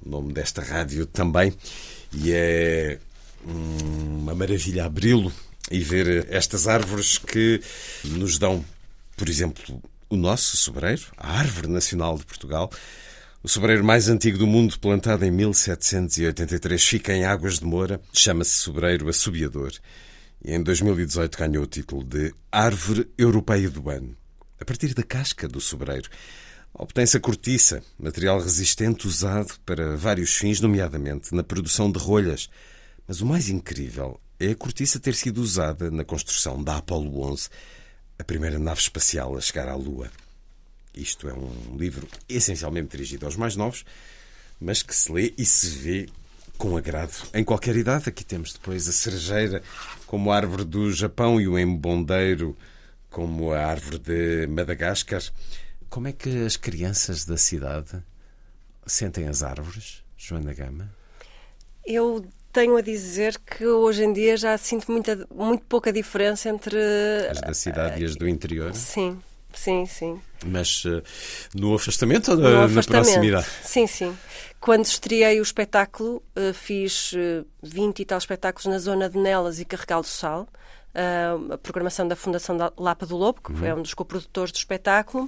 [0.06, 1.54] o nome desta rádio também.
[2.14, 3.00] E é
[3.46, 5.32] uma maravilha abri-lo
[5.72, 7.62] e ver estas árvores que
[8.04, 8.64] nos dão,
[9.18, 12.72] por exemplo, o nosso sobreiro, a Árvore Nacional de Portugal.
[13.42, 18.52] O sobreiro mais antigo do mundo, plantado em 1783, fica em Águas de Moura, chama-se
[18.52, 19.74] sobreiro assobiador.
[20.46, 24.16] E em 2018 ganhou o título de Árvore Europeia do Ano,
[24.60, 26.10] a partir da casca do sobreiro.
[26.74, 32.50] Obtém-se a cortiça, material resistente usado para vários fins, nomeadamente na produção de rolhas.
[33.08, 37.50] Mas o mais incrível é a cortiça ter sido usada na construção da Apollo 11,
[38.18, 40.10] a primeira nave espacial a chegar à Lua.
[40.96, 43.86] Isto é um livro essencialmente dirigido aos mais novos,
[44.60, 46.10] mas que se lê e se vê
[46.58, 48.10] com agrado em qualquer idade.
[48.10, 49.62] Aqui temos depois a cerejeira
[50.08, 52.58] como a árvore do Japão e o embondeiro
[53.10, 55.22] como a árvore de Madagascar.
[55.94, 58.02] Como é que as crianças da cidade
[58.84, 60.90] sentem as árvores, Joana Gama?
[61.86, 66.80] Eu tenho a dizer que hoje em dia já sinto muita, muito pouca diferença entre.
[67.30, 68.74] As da cidade e as do interior?
[68.74, 69.22] Sim,
[69.54, 70.20] sim, sim.
[70.44, 71.04] Mas uh,
[71.54, 73.04] no afastamento ou no na, afastamento.
[73.06, 73.48] proximidade?
[73.62, 74.18] Sim, sim.
[74.60, 79.60] Quando estreiei o espetáculo, uh, fiz uh, 20 e tal espetáculos na zona de Nelas
[79.60, 80.48] e Carregal do Sal.
[80.96, 83.58] A programação da Fundação da Lapa do Lobo, que uhum.
[83.58, 85.28] foi um dos coprodutores do espetáculo.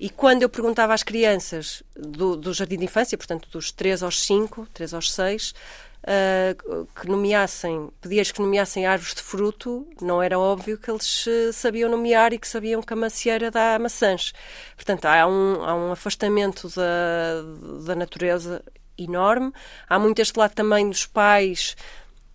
[0.00, 4.22] E quando eu perguntava às crianças do, do jardim de infância, portanto dos 3 aos
[4.22, 10.38] 5, 3 aos 6, uh, que nomeassem, pedias que nomeassem árvores de fruto, não era
[10.38, 14.32] óbvio que eles uh, sabiam nomear e que sabiam que a macieira dá maçãs.
[14.74, 18.64] Portanto, há um, há um afastamento da, da natureza
[18.96, 19.52] enorme.
[19.86, 21.76] Há muito este lado também dos pais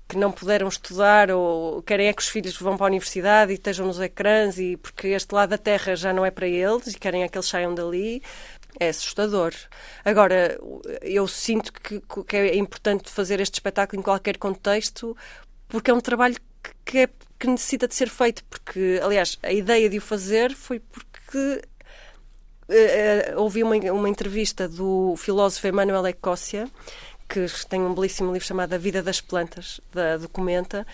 [0.08, 3.56] que não puderam estudar ou querem é que os filhos vão para a universidade e
[3.56, 7.00] estejam nos ecrãs e porque este lado da terra já não é para eles e
[7.00, 8.22] querem é que eles saiam dali
[8.80, 9.54] é assustador.
[10.04, 10.60] Agora,
[11.02, 15.16] eu sinto que, que é importante fazer este espetáculo em qualquer contexto
[15.68, 16.36] porque é um trabalho
[16.84, 20.80] que, é, que necessita de ser feito porque, aliás, a ideia de o fazer foi
[20.80, 21.62] porque
[22.70, 26.70] uh, ouvi uma, uma entrevista do filósofo Emmanuel Ecócia
[27.28, 30.86] que tem um belíssimo livro chamado A Vida das Plantas, da Documenta.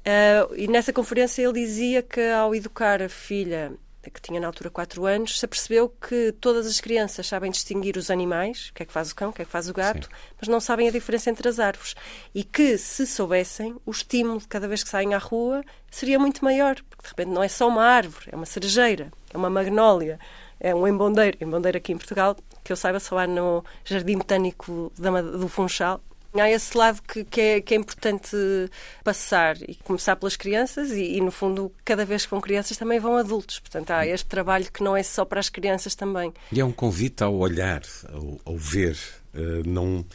[0.00, 3.72] Uh, e nessa conferência ele dizia que ao educar a filha,
[4.02, 8.10] que tinha na altura 4 anos, se apercebeu que todas as crianças sabem distinguir os
[8.10, 10.06] animais, o que é que faz o cão, o que é que faz o gato,
[10.06, 10.12] Sim.
[10.40, 11.94] mas não sabem a diferença entre as árvores.
[12.34, 16.44] E que, se soubessem, o estímulo de cada vez que saem à rua seria muito
[16.44, 20.18] maior, porque de repente não é só uma árvore, é uma cerejeira, é uma magnólia,
[20.58, 21.38] é um embondeiro.
[21.40, 26.00] Embondeiro aqui em Portugal que eu saiba, só há no Jardim Botânico do Funchal.
[26.34, 28.34] Há esse lado que, que, é, que, é, importante
[29.04, 32.98] passar e começar pelas crianças e, e, no fundo, cada vez que vão crianças também
[32.98, 33.58] vão adultos.
[33.58, 36.32] Portanto, há este trabalho que não é só para as crianças também.
[36.50, 38.96] E é um convite ao olhar, ao, ao ver,
[39.34, 40.06] uh, não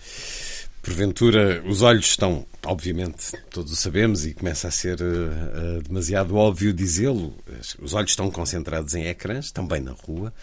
[0.87, 6.71] porventura os olhos estão, obviamente, todos o sabemos e começa a ser uh, demasiado óbvio
[6.71, 7.35] dizê-lo,
[7.79, 10.33] os olhos estão concentrados em ecrãs, também na rua,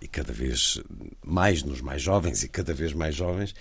[0.00, 0.80] e cada vez
[1.24, 3.54] mais nos mais jovens e cada vez mais jovens.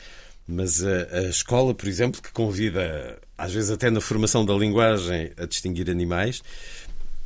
[0.47, 5.32] Mas a, a, escola, por exemplo, que convida, às vezes até na formação da linguagem,
[5.38, 6.43] a distinguir animais,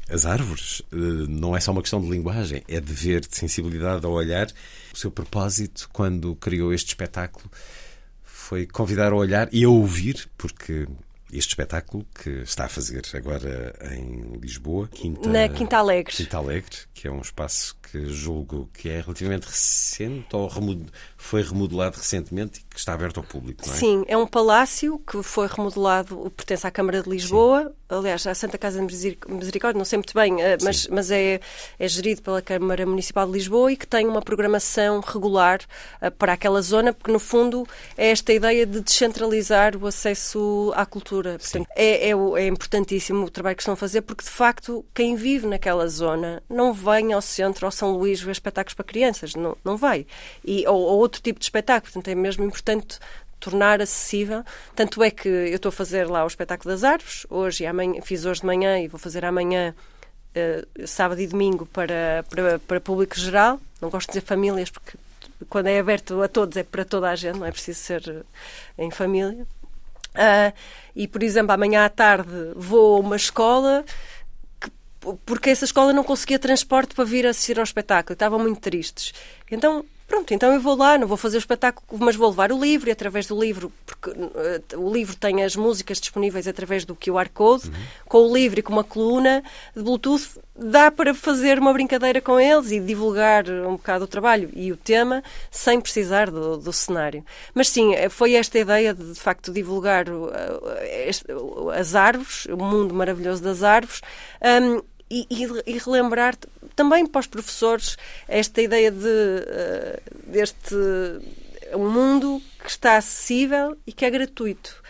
[0.09, 4.11] as árvores, não é só uma questão de linguagem, é de ver, de sensibilidade ao
[4.11, 4.47] olhar.
[4.93, 7.49] O seu propósito, quando criou este espetáculo,
[8.23, 10.87] foi convidar a olhar e a ouvir, porque
[11.31, 16.15] este espetáculo que está a fazer agora em Lisboa, Quinta, na Quinta Alegre.
[16.15, 20.85] Quinta Alegre, que é um espaço que julgo que é relativamente recente ou remod...
[21.17, 23.77] foi remodelado recentemente e que está aberto ao público, não é?
[23.77, 27.95] Sim, é um palácio que foi remodelado, pertence à Câmara de Lisboa, Sim.
[27.95, 31.39] aliás, à Santa Casa de Misericórdia, não sei muito bem, eh, mas, mas é,
[31.79, 35.61] é gerido pela Câmara Municipal de Lisboa e que tem uma programação regular
[36.01, 37.65] uh, para aquela zona, porque no fundo
[37.97, 41.39] é esta ideia de descentralizar o acesso à cultura.
[41.39, 45.15] Portanto, é, é, é importantíssimo o trabalho que estão a fazer, porque de facto quem
[45.15, 49.57] vive naquela zona não vem ao centro, ao são Luís ver espetáculos para crianças, não,
[49.63, 50.05] não vai.
[50.43, 52.99] E, ou, ou outro tipo de espetáculo, portanto é mesmo importante
[53.39, 54.43] tornar acessível.
[54.75, 58.01] Tanto é que eu estou a fazer lá o espetáculo das árvores, hoje e amanhã,
[58.01, 59.73] fiz hoje de manhã e vou fazer amanhã,
[60.35, 63.59] uh, sábado e domingo, para, para, para público geral.
[63.81, 64.97] Não gosto de dizer famílias, porque
[65.49, 68.25] quando é aberto a todos é para toda a gente, não é preciso ser uh,
[68.77, 69.47] em família.
[70.09, 70.53] Uh,
[70.95, 73.85] e, por exemplo, amanhã à tarde vou a uma escola
[75.25, 79.13] porque essa escola não conseguia transporte para vir assistir ao espetáculo, estavam muito tristes.
[79.49, 82.59] Então, pronto, então eu vou lá, não vou fazer o espetáculo, mas vou levar o
[82.59, 86.95] livro e através do livro, porque uh, o livro tem as músicas disponíveis através do
[86.95, 87.73] QR Code, uhum.
[88.05, 89.43] com o livro e com uma coluna
[89.75, 94.49] de Bluetooth, dá para fazer uma brincadeira com eles e divulgar um bocado o trabalho
[94.53, 97.23] e o tema sem precisar do, do cenário.
[97.53, 100.31] Mas sim, eh, foi esta ideia de, de facto, divulgar uh,
[101.05, 101.25] este,
[101.77, 104.01] as árvores, o mundo maravilhoso das árvores.
[104.41, 105.27] Um, e,
[105.65, 106.37] e, relembrar
[106.75, 107.97] também para os professores
[108.27, 110.75] esta ideia de uh, deste
[111.73, 114.83] um mundo que está acessível e que é gratuito.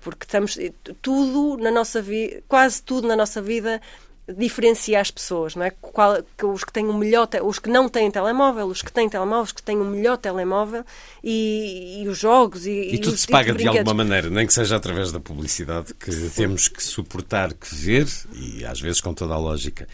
[0.00, 0.56] Porque estamos
[1.02, 3.80] tudo na nossa vida quase tudo na nossa vida
[4.28, 5.70] diferencia as pessoas, não é?
[5.80, 9.44] Qual, os que têm o melhor, os que não têm telemóvel, os que têm telemóvel,
[9.44, 10.84] os que têm o melhor telemóvel
[11.22, 14.46] e, e os jogos e, e, e tudo os, se paga de alguma maneira, nem
[14.46, 16.30] que seja através da publicidade que Sim.
[16.34, 19.86] temos que suportar, que ver e às vezes com toda a lógica.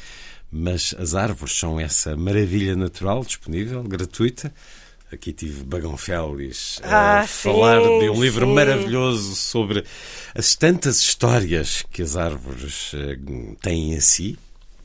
[0.51, 4.53] Mas as árvores são essa maravilha natural disponível, gratuita
[5.13, 8.55] Aqui tive Bagão Félix a ah, falar sim, de um livro sim.
[8.55, 9.85] maravilhoso sobre
[10.35, 13.19] as tantas histórias que as árvores eh,
[13.61, 14.39] têm em si,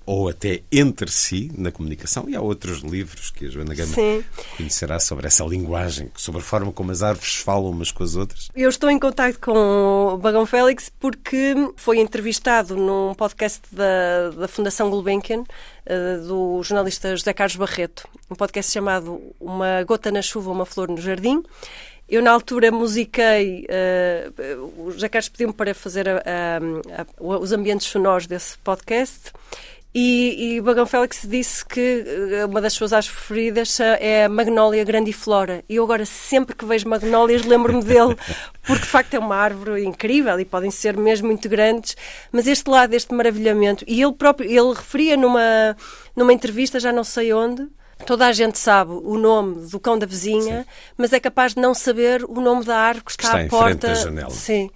[0.07, 2.29] ou até entre si na comunicação.
[2.29, 4.23] E há outros livros que a Joana Gama Sim.
[4.55, 8.49] conhecerá sobre essa linguagem, sobre a forma como as árvores falam umas com as outras.
[8.55, 14.47] Eu estou em contato com o Bagão Félix porque foi entrevistado num podcast da, da
[14.47, 20.51] Fundação Gulbenkian uh, do jornalista José Carlos Barreto, um podcast chamado Uma Gota na Chuva,
[20.51, 21.43] Uma Flor no Jardim.
[22.09, 23.67] Eu, na altura, musiquei.
[23.67, 29.33] Uh, o José Carlos pediu-me para fazer a, a, a, os ambientes sonoros desse podcast
[29.99, 34.83] e, e Bagão Félix disse que eh, uma das suas árvores preferidas é a Magnólia
[34.83, 35.63] grandiflora.
[35.67, 38.15] E eu agora, sempre que vejo magnólias, lembro-me dele,
[38.61, 41.97] porque de facto é uma árvore incrível e podem ser mesmo muito grandes.
[42.31, 45.75] Mas este lado, este maravilhamento, e ele próprio, ele referia numa,
[46.15, 47.67] numa entrevista, já não sei onde,
[48.05, 50.65] Toda a gente sabe o nome do cão da vizinha, sim.
[50.95, 53.49] mas é capaz de não saber o nome da árvore que está, que está à
[53.49, 53.87] porta.
[53.87, 54.29] Frente à janela.
[54.29, 54.69] Sim,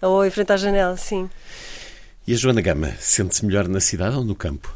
[0.00, 1.28] ou em frente à janela, sim.
[2.28, 4.70] E a Joana Gama sente-se melhor na cidade ou no campo?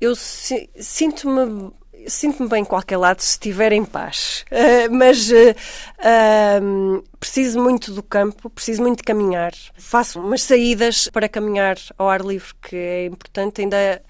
[0.00, 1.72] Eu sinto-me
[2.06, 4.44] sinto-me bem em qualquer lado se estiver em paz.
[4.48, 5.50] Uh, mas uh,
[5.98, 9.52] uh, preciso muito do campo, preciso muito de caminhar.
[9.76, 13.60] Faço umas saídas para caminhar ao ar livre, que é importante.
[13.60, 14.00] Ainda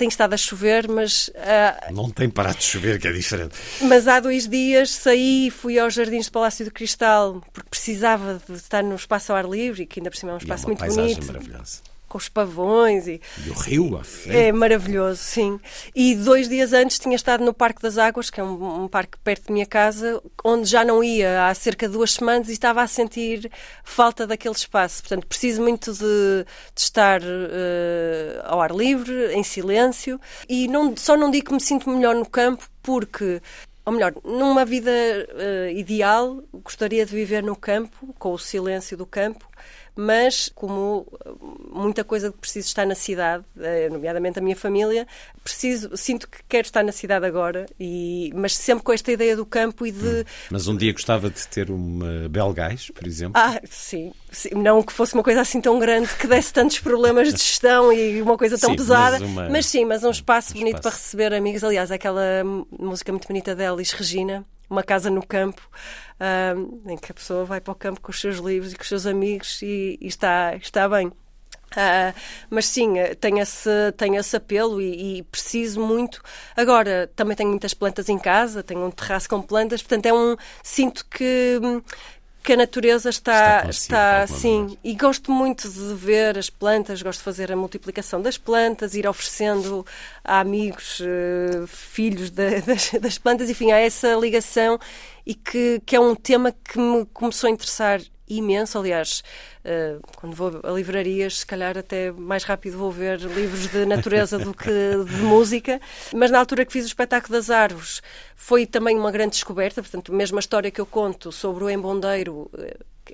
[0.00, 1.28] tem estado a chover, mas.
[1.28, 3.54] Uh, não tem parado de chover, que é diferente.
[3.82, 8.40] Mas há dois dias saí e fui aos Jardins do Palácio do Cristal, porque precisava
[8.48, 10.64] de estar no espaço ao ar livre, e que ainda por cima é um espaço
[10.64, 11.89] e é uma muito bonito.
[12.10, 14.36] Com os pavões e, e o rio à frente.
[14.36, 15.60] É maravilhoso, sim.
[15.94, 19.16] E dois dias antes tinha estado no Parque das Águas, que é um, um, parque
[19.22, 22.82] perto de minha casa, onde já não ia há cerca de duas semanas e estava
[22.82, 23.48] a sentir
[23.84, 25.02] falta daquele espaço.
[25.02, 26.44] Portanto, preciso muito de,
[26.74, 30.20] de estar uh, ao ar livre, em silêncio.
[30.48, 33.40] E não, só não digo que me sinto melhor no campo, porque
[33.84, 39.06] ou melhor, numa vida uh, ideal, gostaria de viver no campo, com o silêncio do
[39.06, 39.48] campo,
[40.00, 41.06] mas como
[41.70, 45.06] muita coisa que preciso estar na cidade, eh, nomeadamente a minha família,
[45.44, 49.44] preciso, sinto que quero estar na cidade agora, e, mas sempre com esta ideia do
[49.44, 50.06] campo e de.
[50.06, 50.24] Hum.
[50.50, 53.32] Mas um dia gostava de ter uma Belgais, por exemplo?
[53.34, 54.48] Ah, sim, sim.
[54.54, 58.22] Não que fosse uma coisa assim tão grande que desse tantos problemas de gestão e
[58.22, 59.20] uma coisa tão sim, pesada.
[59.20, 59.48] Mas, uma...
[59.50, 60.96] mas, sim, mas um espaço um bonito espaço.
[60.96, 61.62] para receber amigos.
[61.62, 62.42] Aliás, aquela
[62.78, 65.60] música muito bonita da Elis Regina, Uma Casa no Campo.
[66.86, 68.88] em que a pessoa vai para o campo com os seus livros e com os
[68.88, 71.12] seus amigos e, e está, está bem.
[71.70, 72.12] Uh,
[72.48, 76.20] mas sim, tem esse, tem esse apelo e, e, preciso muito.
[76.56, 80.36] Agora, também tenho muitas plantas em casa, tenho um terraço com plantas, portanto, é um.
[80.64, 81.60] Sinto que,
[82.42, 87.18] que a natureza está, está, está sim, e gosto muito de ver as plantas, gosto
[87.18, 89.84] de fazer a multiplicação das plantas, ir oferecendo
[90.24, 94.78] a amigos, uh, filhos de, das, das plantas, enfim, há essa ligação
[95.26, 98.00] e que, que é um tema que me começou a interessar
[98.38, 98.78] imenso.
[98.78, 99.22] Aliás,
[99.64, 104.38] uh, quando vou a livrarias, se calhar até mais rápido vou ver livros de natureza
[104.38, 105.80] do que de música.
[106.14, 108.02] Mas na altura que fiz o espetáculo das árvores,
[108.34, 109.82] foi também uma grande descoberta.
[109.82, 112.50] Portanto, a mesma história que eu conto sobre o embondeiro,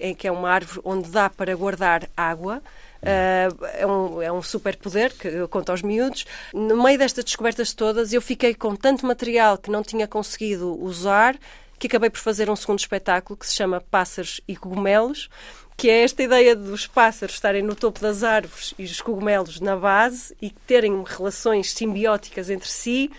[0.01, 2.63] em que é uma árvore onde dá para guardar água.
[3.03, 6.25] Uh, é um, é um superpoder que eu conto aos miúdos.
[6.53, 11.37] No meio destas descobertas todas, eu fiquei com tanto material que não tinha conseguido usar
[11.79, 15.29] que acabei por fazer um segundo espetáculo que se chama Pássaros e Cogumelos,
[15.77, 19.77] que é esta ideia dos pássaros estarem no topo das árvores e os cogumelos na
[19.77, 23.11] base e terem relações simbióticas entre si.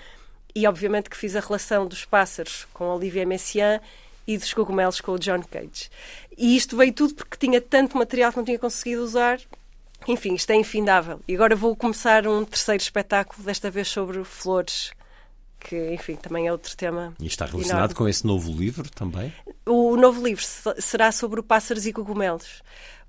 [0.56, 3.80] E obviamente que fiz a relação dos pássaros com Olivia Messiaen
[4.26, 5.90] e dos cogumelos com o John Cage.
[6.36, 9.40] E isto veio tudo porque tinha tanto material que não tinha conseguido usar.
[10.08, 11.20] Enfim, isto é infindável.
[11.28, 14.92] E agora vou começar um terceiro espetáculo, desta vez sobre flores
[15.68, 17.14] que, enfim, também é outro tema.
[17.20, 17.96] E está relacionado enorme.
[17.96, 19.34] com esse novo livro também?
[19.66, 20.44] O novo livro
[20.80, 22.64] será sobre o pássaros e cogumelos,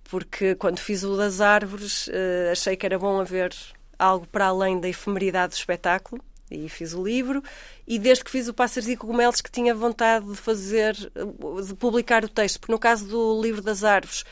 [0.04, 3.54] porque quando fiz o das árvores uh, achei que era bom haver
[3.96, 7.42] algo para além da efemeridade do espetáculo e fiz o livro
[7.86, 12.24] e desde que fiz o Pássaros e Cogumelos que tinha vontade de fazer, de publicar
[12.24, 14.24] o texto, porque no caso do livro das árvores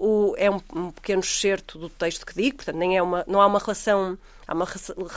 [0.00, 3.40] o, é um, um pequeno excerto do texto que digo, portanto nem é uma, não
[3.40, 4.66] há uma relação há uma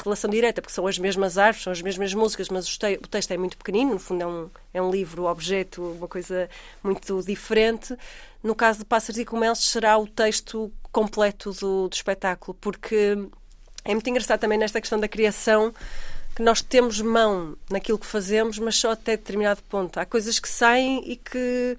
[0.03, 3.37] relação direta, porque são as mesmas árvores, são as mesmas músicas, mas o texto é
[3.37, 6.47] muito pequenino, no fundo é um, é um livro, objeto, uma coisa
[6.83, 7.97] muito diferente.
[8.43, 13.17] No caso de Pássaros e Comelos, será o texto completo do, do espetáculo, porque
[13.83, 15.73] é muito engraçado também nesta questão da criação
[16.35, 19.99] que nós temos mão naquilo que fazemos, mas só até determinado ponto.
[19.99, 21.75] Há coisas que saem e que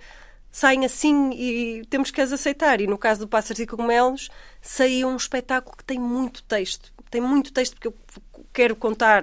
[0.55, 2.81] saem assim e temos que as aceitar.
[2.81, 4.31] E no caso do Pássaros e Cogumelos,
[4.63, 7.95] saiu um espetáculo que tem muito texto tem muito texto porque eu
[8.53, 9.23] quero contar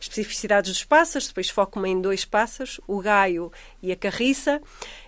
[0.00, 4.60] especificidades dos pássaros, depois foco-me em dois pássaros, o gaio e a carriça.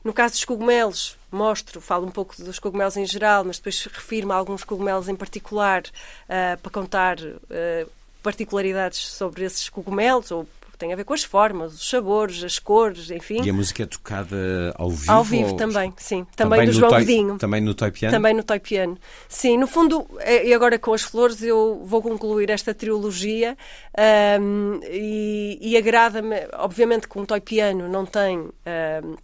[0.04, 4.32] No caso dos cogumelos, mostro, falo um pouco dos cogumelos em geral, mas depois refiro-me
[4.32, 7.90] a alguns cogumelos em particular uh, para contar uh,
[8.22, 10.48] particularidades sobre esses cogumelos ou
[10.80, 13.42] tem a ver com as formas, os sabores, as cores, enfim.
[13.44, 15.12] E a música é tocada ao vivo?
[15.12, 15.56] Ao vivo ou...
[15.56, 16.26] também, sim.
[16.34, 17.36] Também, também do João Godinho.
[17.36, 18.16] Também no Toy Piano?
[18.16, 18.98] Também no Toy Piano.
[19.28, 23.58] Sim, no fundo, é, e agora com as flores, eu vou concluir esta trilogia
[24.40, 28.38] um, e, e agrada-me, obviamente que um Toy Piano não tem...
[28.38, 29.16] Um,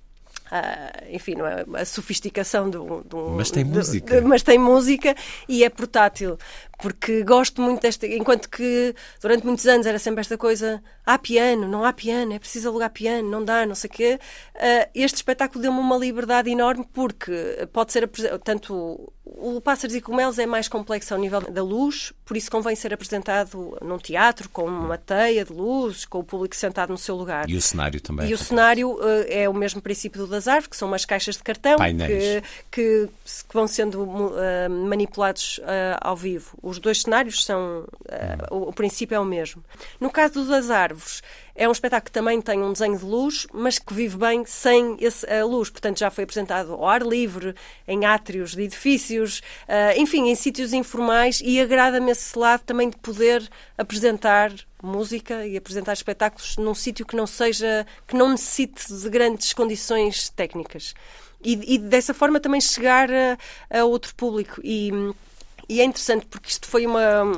[0.47, 4.20] Uh, enfim, não é a sofisticação do, do mas tem música.
[4.22, 5.14] mas tem música
[5.49, 6.38] e é portátil
[6.78, 8.07] porque gosto muito desta.
[8.07, 12.38] Enquanto que durante muitos anos era sempre esta coisa: há piano, não há piano, é
[12.38, 14.20] preciso alugar piano, não dá, não sei o quê.
[14.55, 18.09] Uh, este espetáculo deu-me uma liberdade enorme porque pode ser.
[18.44, 22.76] Tanto o Pássaros e Cogumelos é mais complexo ao nível da luz, por isso convém
[22.76, 27.16] ser apresentado num teatro, com uma teia de luz, com o público sentado no seu
[27.16, 27.48] lugar.
[27.48, 28.28] E o cenário também.
[28.28, 31.36] E o cenário uh, é o mesmo princípio do das árvores, que são umas caixas
[31.36, 33.08] de cartão que, que,
[33.40, 35.60] que, vão sendo uh, manipulados
[36.00, 37.84] ao vivo os dois cenários são.
[38.50, 39.64] O, o, princípio é o mesmo.
[40.00, 41.22] No caso das árvores,
[41.57, 44.96] é um espetáculo que também tem um desenho de luz, mas que vive bem sem
[45.00, 45.70] esse, a luz.
[45.70, 47.54] Portanto, já foi apresentado ao ar livre,
[47.88, 52.96] em átrios de edifícios, uh, enfim, em sítios informais e agrada-me esse lado também de
[52.98, 54.52] poder apresentar
[54.82, 60.28] música e apresentar espetáculos num sítio que não seja, que não necessite de grandes condições
[60.28, 60.94] técnicas.
[61.42, 64.61] E, e dessa forma também chegar a, a outro público.
[64.62, 64.90] E
[65.68, 67.34] e é interessante porque isto foi uma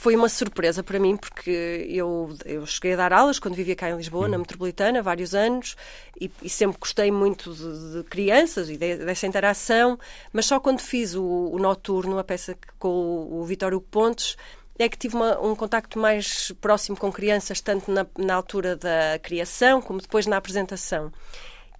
[0.00, 3.90] foi uma surpresa para mim, porque eu, eu cheguei a dar aulas quando vivia cá
[3.90, 4.40] em Lisboa, na hum.
[4.40, 5.76] Metropolitana, vários anos,
[6.18, 9.98] e, e sempre gostei muito de, de crianças e de, dessa interação,
[10.32, 14.38] mas só quando fiz o, o Noturno, a peça com o, o Vitório Pontes,
[14.78, 19.18] é que tive uma, um contacto mais próximo com crianças, tanto na, na altura da
[19.22, 21.12] criação como depois na apresentação.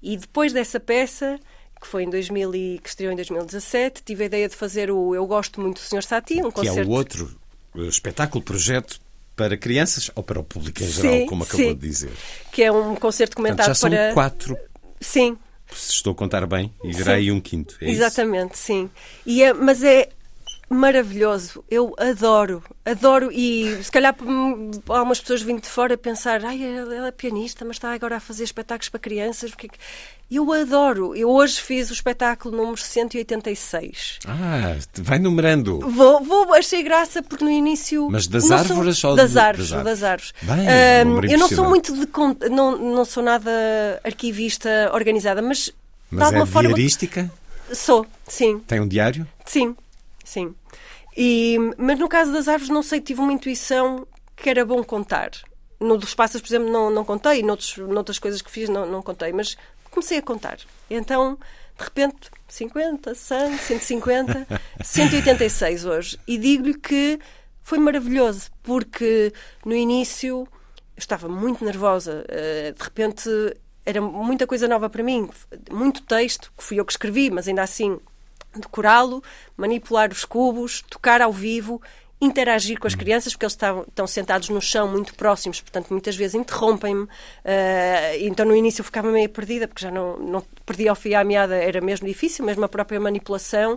[0.03, 1.41] E depois dessa peça
[1.81, 4.03] que foi em 2000 e que estreou em 2017.
[4.03, 6.03] Tive a ideia de fazer o Eu Gosto Muito do Sr.
[6.03, 6.81] Sati, um que concerto...
[6.81, 7.40] é o outro
[7.75, 9.01] espetáculo, projeto
[9.37, 11.75] para crianças ou para o público em geral, Sim, como acabou sim.
[11.75, 12.13] de dizer.
[12.53, 14.13] Que é um concerto Portanto, comentado já são para...
[14.13, 14.59] quatro,
[15.01, 15.39] Sim,
[15.73, 17.77] se estou a contar bem, e virá aí um quinto.
[17.81, 18.03] É isso?
[18.03, 18.91] Exatamente, sim.
[19.25, 20.09] E é, mas é
[20.71, 21.65] maravilhoso.
[21.71, 23.31] Eu adoro, adoro.
[23.33, 27.11] E se calhar hum, há algumas pessoas vindo de fora a pensar: ai, ela, é
[27.11, 29.51] pianista, mas está agora a fazer espetáculos para crianças.
[29.51, 29.67] Porque...
[29.67, 29.79] é que-"
[30.31, 31.13] Eu adoro.
[31.17, 34.21] Eu hoje fiz o espetáculo número 186.
[34.29, 35.81] Ah, vai numerando.
[35.81, 38.09] Vou, vou, achei graça porque no início.
[38.09, 39.71] Mas das não sou- árvores ou das de- árvores?
[39.71, 40.33] das Das árvores.
[40.41, 40.57] Bem,
[41.05, 42.49] um número eu não sou muito de.
[42.49, 43.51] Não, não sou nada
[44.05, 45.65] arquivista organizada, mas.
[45.67, 45.75] de
[46.13, 46.69] Mas alguma é forma.
[46.69, 47.29] diarística?
[47.73, 48.61] Sou, sim.
[48.69, 49.27] Tem um diário?
[49.45, 49.75] Sim,
[50.25, 50.55] sim.
[51.23, 55.31] E, mas no caso das árvores, não sei, tive uma intuição que era bom contar.
[55.79, 59.03] No dos pássaros, por exemplo, não, não contei, noutros, noutras coisas que fiz, não, não
[59.03, 59.55] contei, mas
[59.91, 60.57] comecei a contar.
[60.89, 61.39] Então,
[61.77, 64.47] de repente, 50, 100, 150,
[64.83, 66.19] 186 hoje.
[66.27, 67.19] E digo-lhe que
[67.63, 69.31] foi maravilhoso, porque
[69.63, 70.49] no início eu
[70.97, 72.25] estava muito nervosa.
[72.29, 73.29] eh, De repente,
[73.85, 75.29] era muita coisa nova para mim,
[75.71, 77.99] muito texto, que fui eu que escrevi, mas ainda assim
[78.55, 79.23] decorá-lo,
[79.57, 81.81] manipular os cubos, tocar ao vivo,
[82.21, 86.15] interagir com as crianças, porque eles estavam, estão sentados no chão muito próximos, portanto muitas
[86.17, 87.09] vezes interrompem-me.
[87.45, 91.19] eh, então no início eu ficava meio perdida, porque já não, não perdia ao fio
[91.19, 93.77] à meada, era mesmo difícil, mesmo a própria manipulação,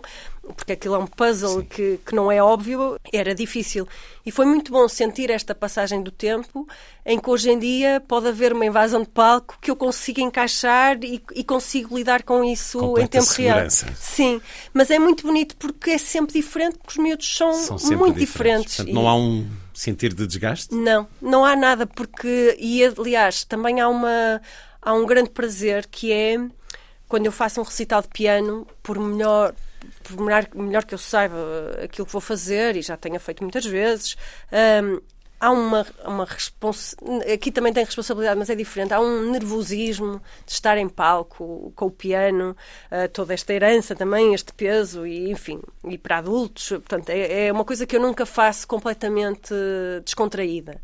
[0.56, 3.88] porque aquilo é um puzzle que, que não é óbvio, era difícil.
[4.24, 6.68] E foi muito bom sentir esta passagem do tempo,
[7.04, 10.96] em que hoje em dia pode haver uma invasão de palco que eu consigo encaixar
[11.02, 13.86] e, e consigo lidar com isso Completa em tempo segurança.
[13.86, 13.96] real.
[14.00, 14.40] Sim,
[14.72, 18.20] mas é muito bonito porque é sempre diferente, porque os miúdos são, São muito diferentes.
[18.20, 18.76] diferentes.
[18.76, 20.72] Portanto, não há um sentir de desgaste?
[20.72, 24.40] não, não há nada, porque, e aliás, também há, uma,
[24.80, 26.38] há um grande prazer que é
[27.08, 29.54] quando eu faço um recital de piano, por melhor,
[30.02, 31.36] por melhor, melhor que eu saiba
[31.82, 34.16] aquilo que vou fazer, e já tenha feito muitas vezes,
[34.82, 35.00] hum,
[35.38, 36.96] há uma, uma responsa...
[37.32, 38.94] Aqui também tem responsabilidade, mas é diferente.
[38.94, 42.56] Há um nervosismo de estar em palco com o piano,
[42.90, 46.68] ah, toda esta herança também, este peso, e enfim, e para adultos.
[46.68, 49.52] Portanto, é, é uma coisa que eu nunca faço completamente
[50.04, 50.80] descontraída.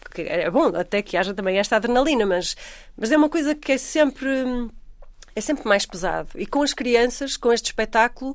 [0.00, 2.56] Porque é bom até que haja também esta adrenalina, mas,
[2.96, 4.28] mas é uma coisa que é sempre
[5.34, 6.28] é sempre mais pesado.
[6.36, 8.34] E com as crianças, com este espetáculo,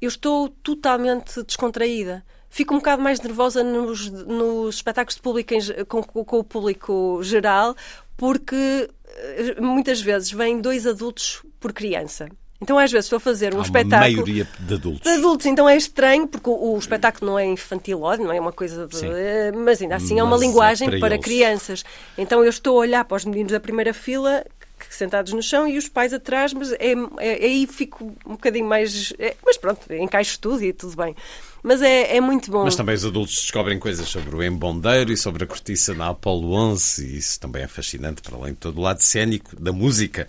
[0.00, 2.24] eu estou totalmente descontraída.
[2.48, 7.20] Fico um bocado mais nervosa nos, nos espetáculos de público em com, com o público
[7.22, 7.76] geral,
[8.16, 12.28] porque eh, muitas vezes vêm dois adultos por criança.
[12.62, 15.00] Então, às vezes, estou a fazer um há uma espetáculo maioria de adultos.
[15.00, 18.52] de adultos, então é estranho, porque o, o espetáculo não é infantil, não é uma
[18.52, 19.06] coisa de.
[19.06, 21.24] Eh, Mas ainda assim é uma Mas é linguagem para para, eles.
[21.24, 21.84] crianças.
[22.18, 24.44] Então eu estou a olhar para os meninos da primeira fila,
[24.90, 29.12] sentados no chão, e os pais atrás, mas é, é- aí fico um bocadinho mais.
[29.18, 31.14] é- mas pronto, encaixo tudo e tudo bem.
[31.62, 32.64] Mas é, é muito bom.
[32.64, 36.52] Mas também os adultos descobrem coisas sobre o embondeiro e sobre a cortiça na Apollo
[36.52, 40.26] 11 e isso também é fascinante, para além de todo o lado cénico da música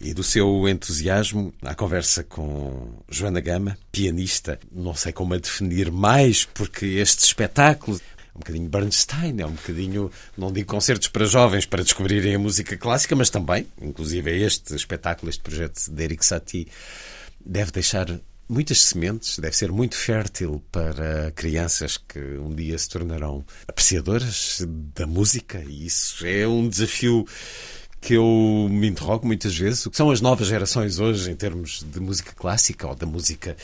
[0.00, 1.52] e do seu entusiasmo.
[1.62, 8.00] À conversa com Joana Gama, pianista, não sei como a definir mais, porque este espetáculo
[8.16, 12.38] é um bocadinho Bernstein, é um bocadinho, não digo concertos para jovens para descobrirem a
[12.38, 16.68] música clássica, mas também, inclusive, é este espetáculo, este projeto de Eric Satie,
[17.44, 18.06] deve deixar
[18.48, 24.64] muitas sementes, deve ser muito fértil para crianças que um dia se tornarão apreciadoras
[24.94, 27.26] da música e isso é um desafio
[28.00, 29.84] que eu me interrogo muitas vezes.
[29.84, 33.56] O que são as novas gerações hoje em termos de música clássica ou da música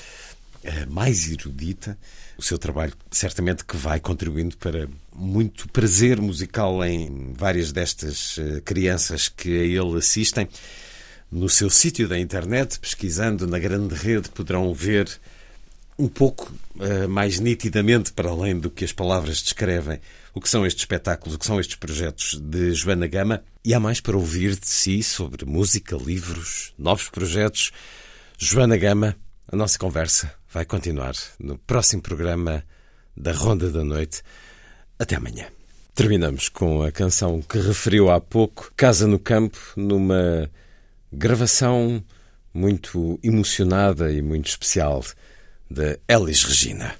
[0.64, 1.96] eh, mais erudita?
[2.36, 8.60] O seu trabalho certamente que vai contribuindo para muito prazer musical em várias destas eh,
[8.64, 10.48] crianças que a ele assistem.
[11.30, 15.08] No seu sítio da internet, pesquisando na grande rede, poderão ver
[15.96, 20.00] um pouco eh, mais nitidamente, para além do que as palavras descrevem,
[20.34, 23.44] o que são estes espetáculos, o que são estes projetos de Joana Gama.
[23.64, 27.70] E há mais para ouvir de si sobre música, livros, novos projetos.
[28.36, 29.16] Joana Gama,
[29.50, 32.62] a nossa conversa vai continuar no próximo programa
[33.16, 34.22] da Ronda da Noite.
[34.96, 35.46] Até amanhã.
[35.96, 40.48] Terminamos com a canção que referiu há pouco, Casa no Campo, numa
[41.12, 42.02] gravação
[42.52, 45.04] muito emocionada e muito especial
[45.68, 46.94] de Elis Regina.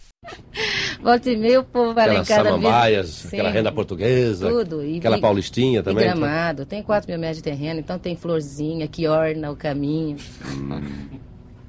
[1.01, 2.49] Volta e meia o povo vai lá em casa.
[2.49, 4.85] samambaias, aquela renda portuguesa, Tudo.
[4.85, 6.05] E, aquela paulistinha e também.
[6.05, 6.67] gramado.
[6.67, 10.17] Tem 4 mil metros de terreno, então tem florzinha que orna o caminho.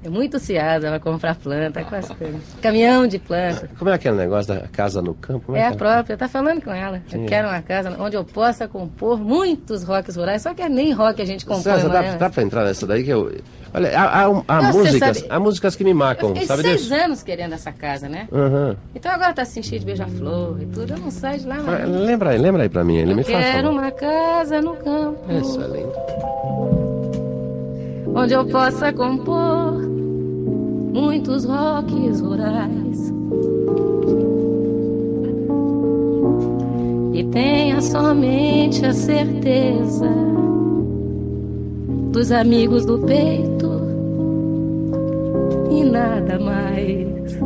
[0.06, 2.40] É muito ciada, vai comprar planta, quase coisas.
[2.62, 3.68] Caminhão de planta.
[3.76, 5.46] Como é aquele negócio da casa no campo?
[5.46, 7.02] Como É a que própria, tá falando com ela.
[7.12, 10.92] Eu quero uma casa onde eu possa compor muitos rocks rurais, só que é nem
[10.92, 11.62] rock a gente compõe.
[11.62, 13.32] César, dá, dá pra entrar nessa daí que eu.
[13.74, 16.62] Olha, há, há, há você músicas, sabe- há músicas que me Eu marcam, fiquei sabe
[16.62, 16.94] seis disso?
[16.94, 18.28] anos querendo essa casa, né?
[18.32, 18.76] Aham.
[18.94, 21.66] Então agora tá assim cheio de beija-flor e tudo, eu não saio de lá Mas
[21.66, 21.88] mais.
[21.90, 25.60] Lembra aí, lembra aí pra mim, ele me faz Quero uma casa no campo, Isso
[25.60, 25.92] é lindo.
[28.14, 29.65] onde eu possa compor
[30.96, 33.12] muitos rocks rurais.
[37.12, 40.10] E tenha somente a certeza
[42.12, 43.70] dos amigos do peito
[45.70, 47.38] e nada mais.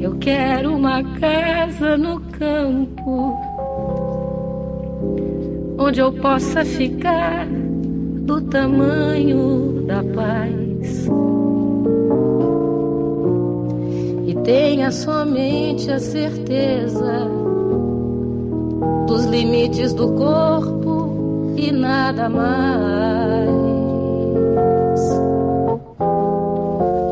[0.00, 3.36] Eu quero uma casa no campo
[5.76, 7.48] onde eu possa ficar
[8.28, 11.08] do tamanho da paz.
[14.26, 17.26] E tenha somente a certeza
[19.06, 23.48] dos limites do corpo e nada mais.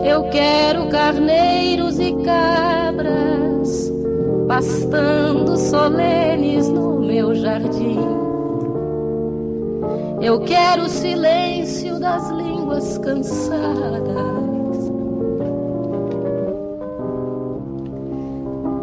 [0.04, 3.90] Eu quero carneiros e cabras
[4.46, 8.15] pastando solenes no meu jardim.
[10.26, 13.62] Eu quero o silêncio das línguas cansadas.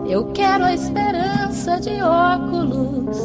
[0.07, 3.17] Eu quero a esperança de óculos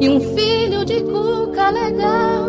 [0.00, 2.46] e um filho de cuca legal.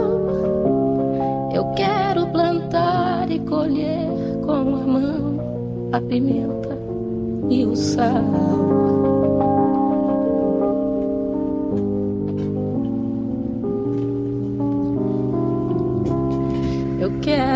[1.52, 4.08] Eu quero plantar e colher
[4.46, 6.78] com a mão a pimenta
[7.50, 9.05] e o sal.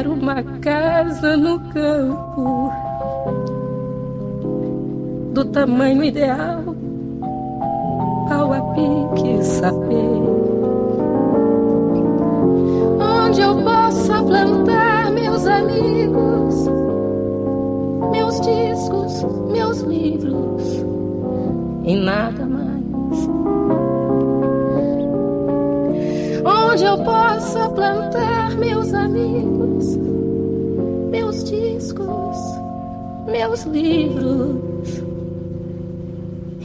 [0.08, 2.72] Uma casa no campo
[5.34, 6.64] do tamanho ideal
[8.32, 10.20] ao a pique saber
[13.00, 16.68] onde eu possa plantar meus amigos,
[18.12, 20.86] meus discos, meus livros.
[21.84, 22.49] E nada
[26.80, 29.98] Onde eu possa plantar meus amigos,
[31.12, 32.38] meus discos,
[33.26, 35.04] meus livros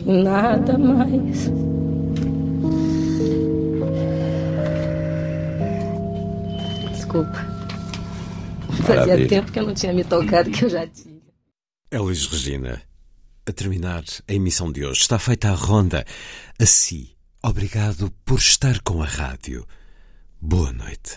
[0.06, 1.50] e nada mais.
[6.92, 7.32] Desculpa.
[8.84, 9.28] Fazia Maravilha.
[9.28, 11.20] tempo que eu não tinha me tocado que eu já tinha.
[11.90, 12.80] Elis Regina,
[13.44, 16.04] a terminar a emissão de hoje, está feita a ronda.
[16.56, 19.66] A si, obrigado por estar com a rádio.
[20.47, 21.16] Boa noite.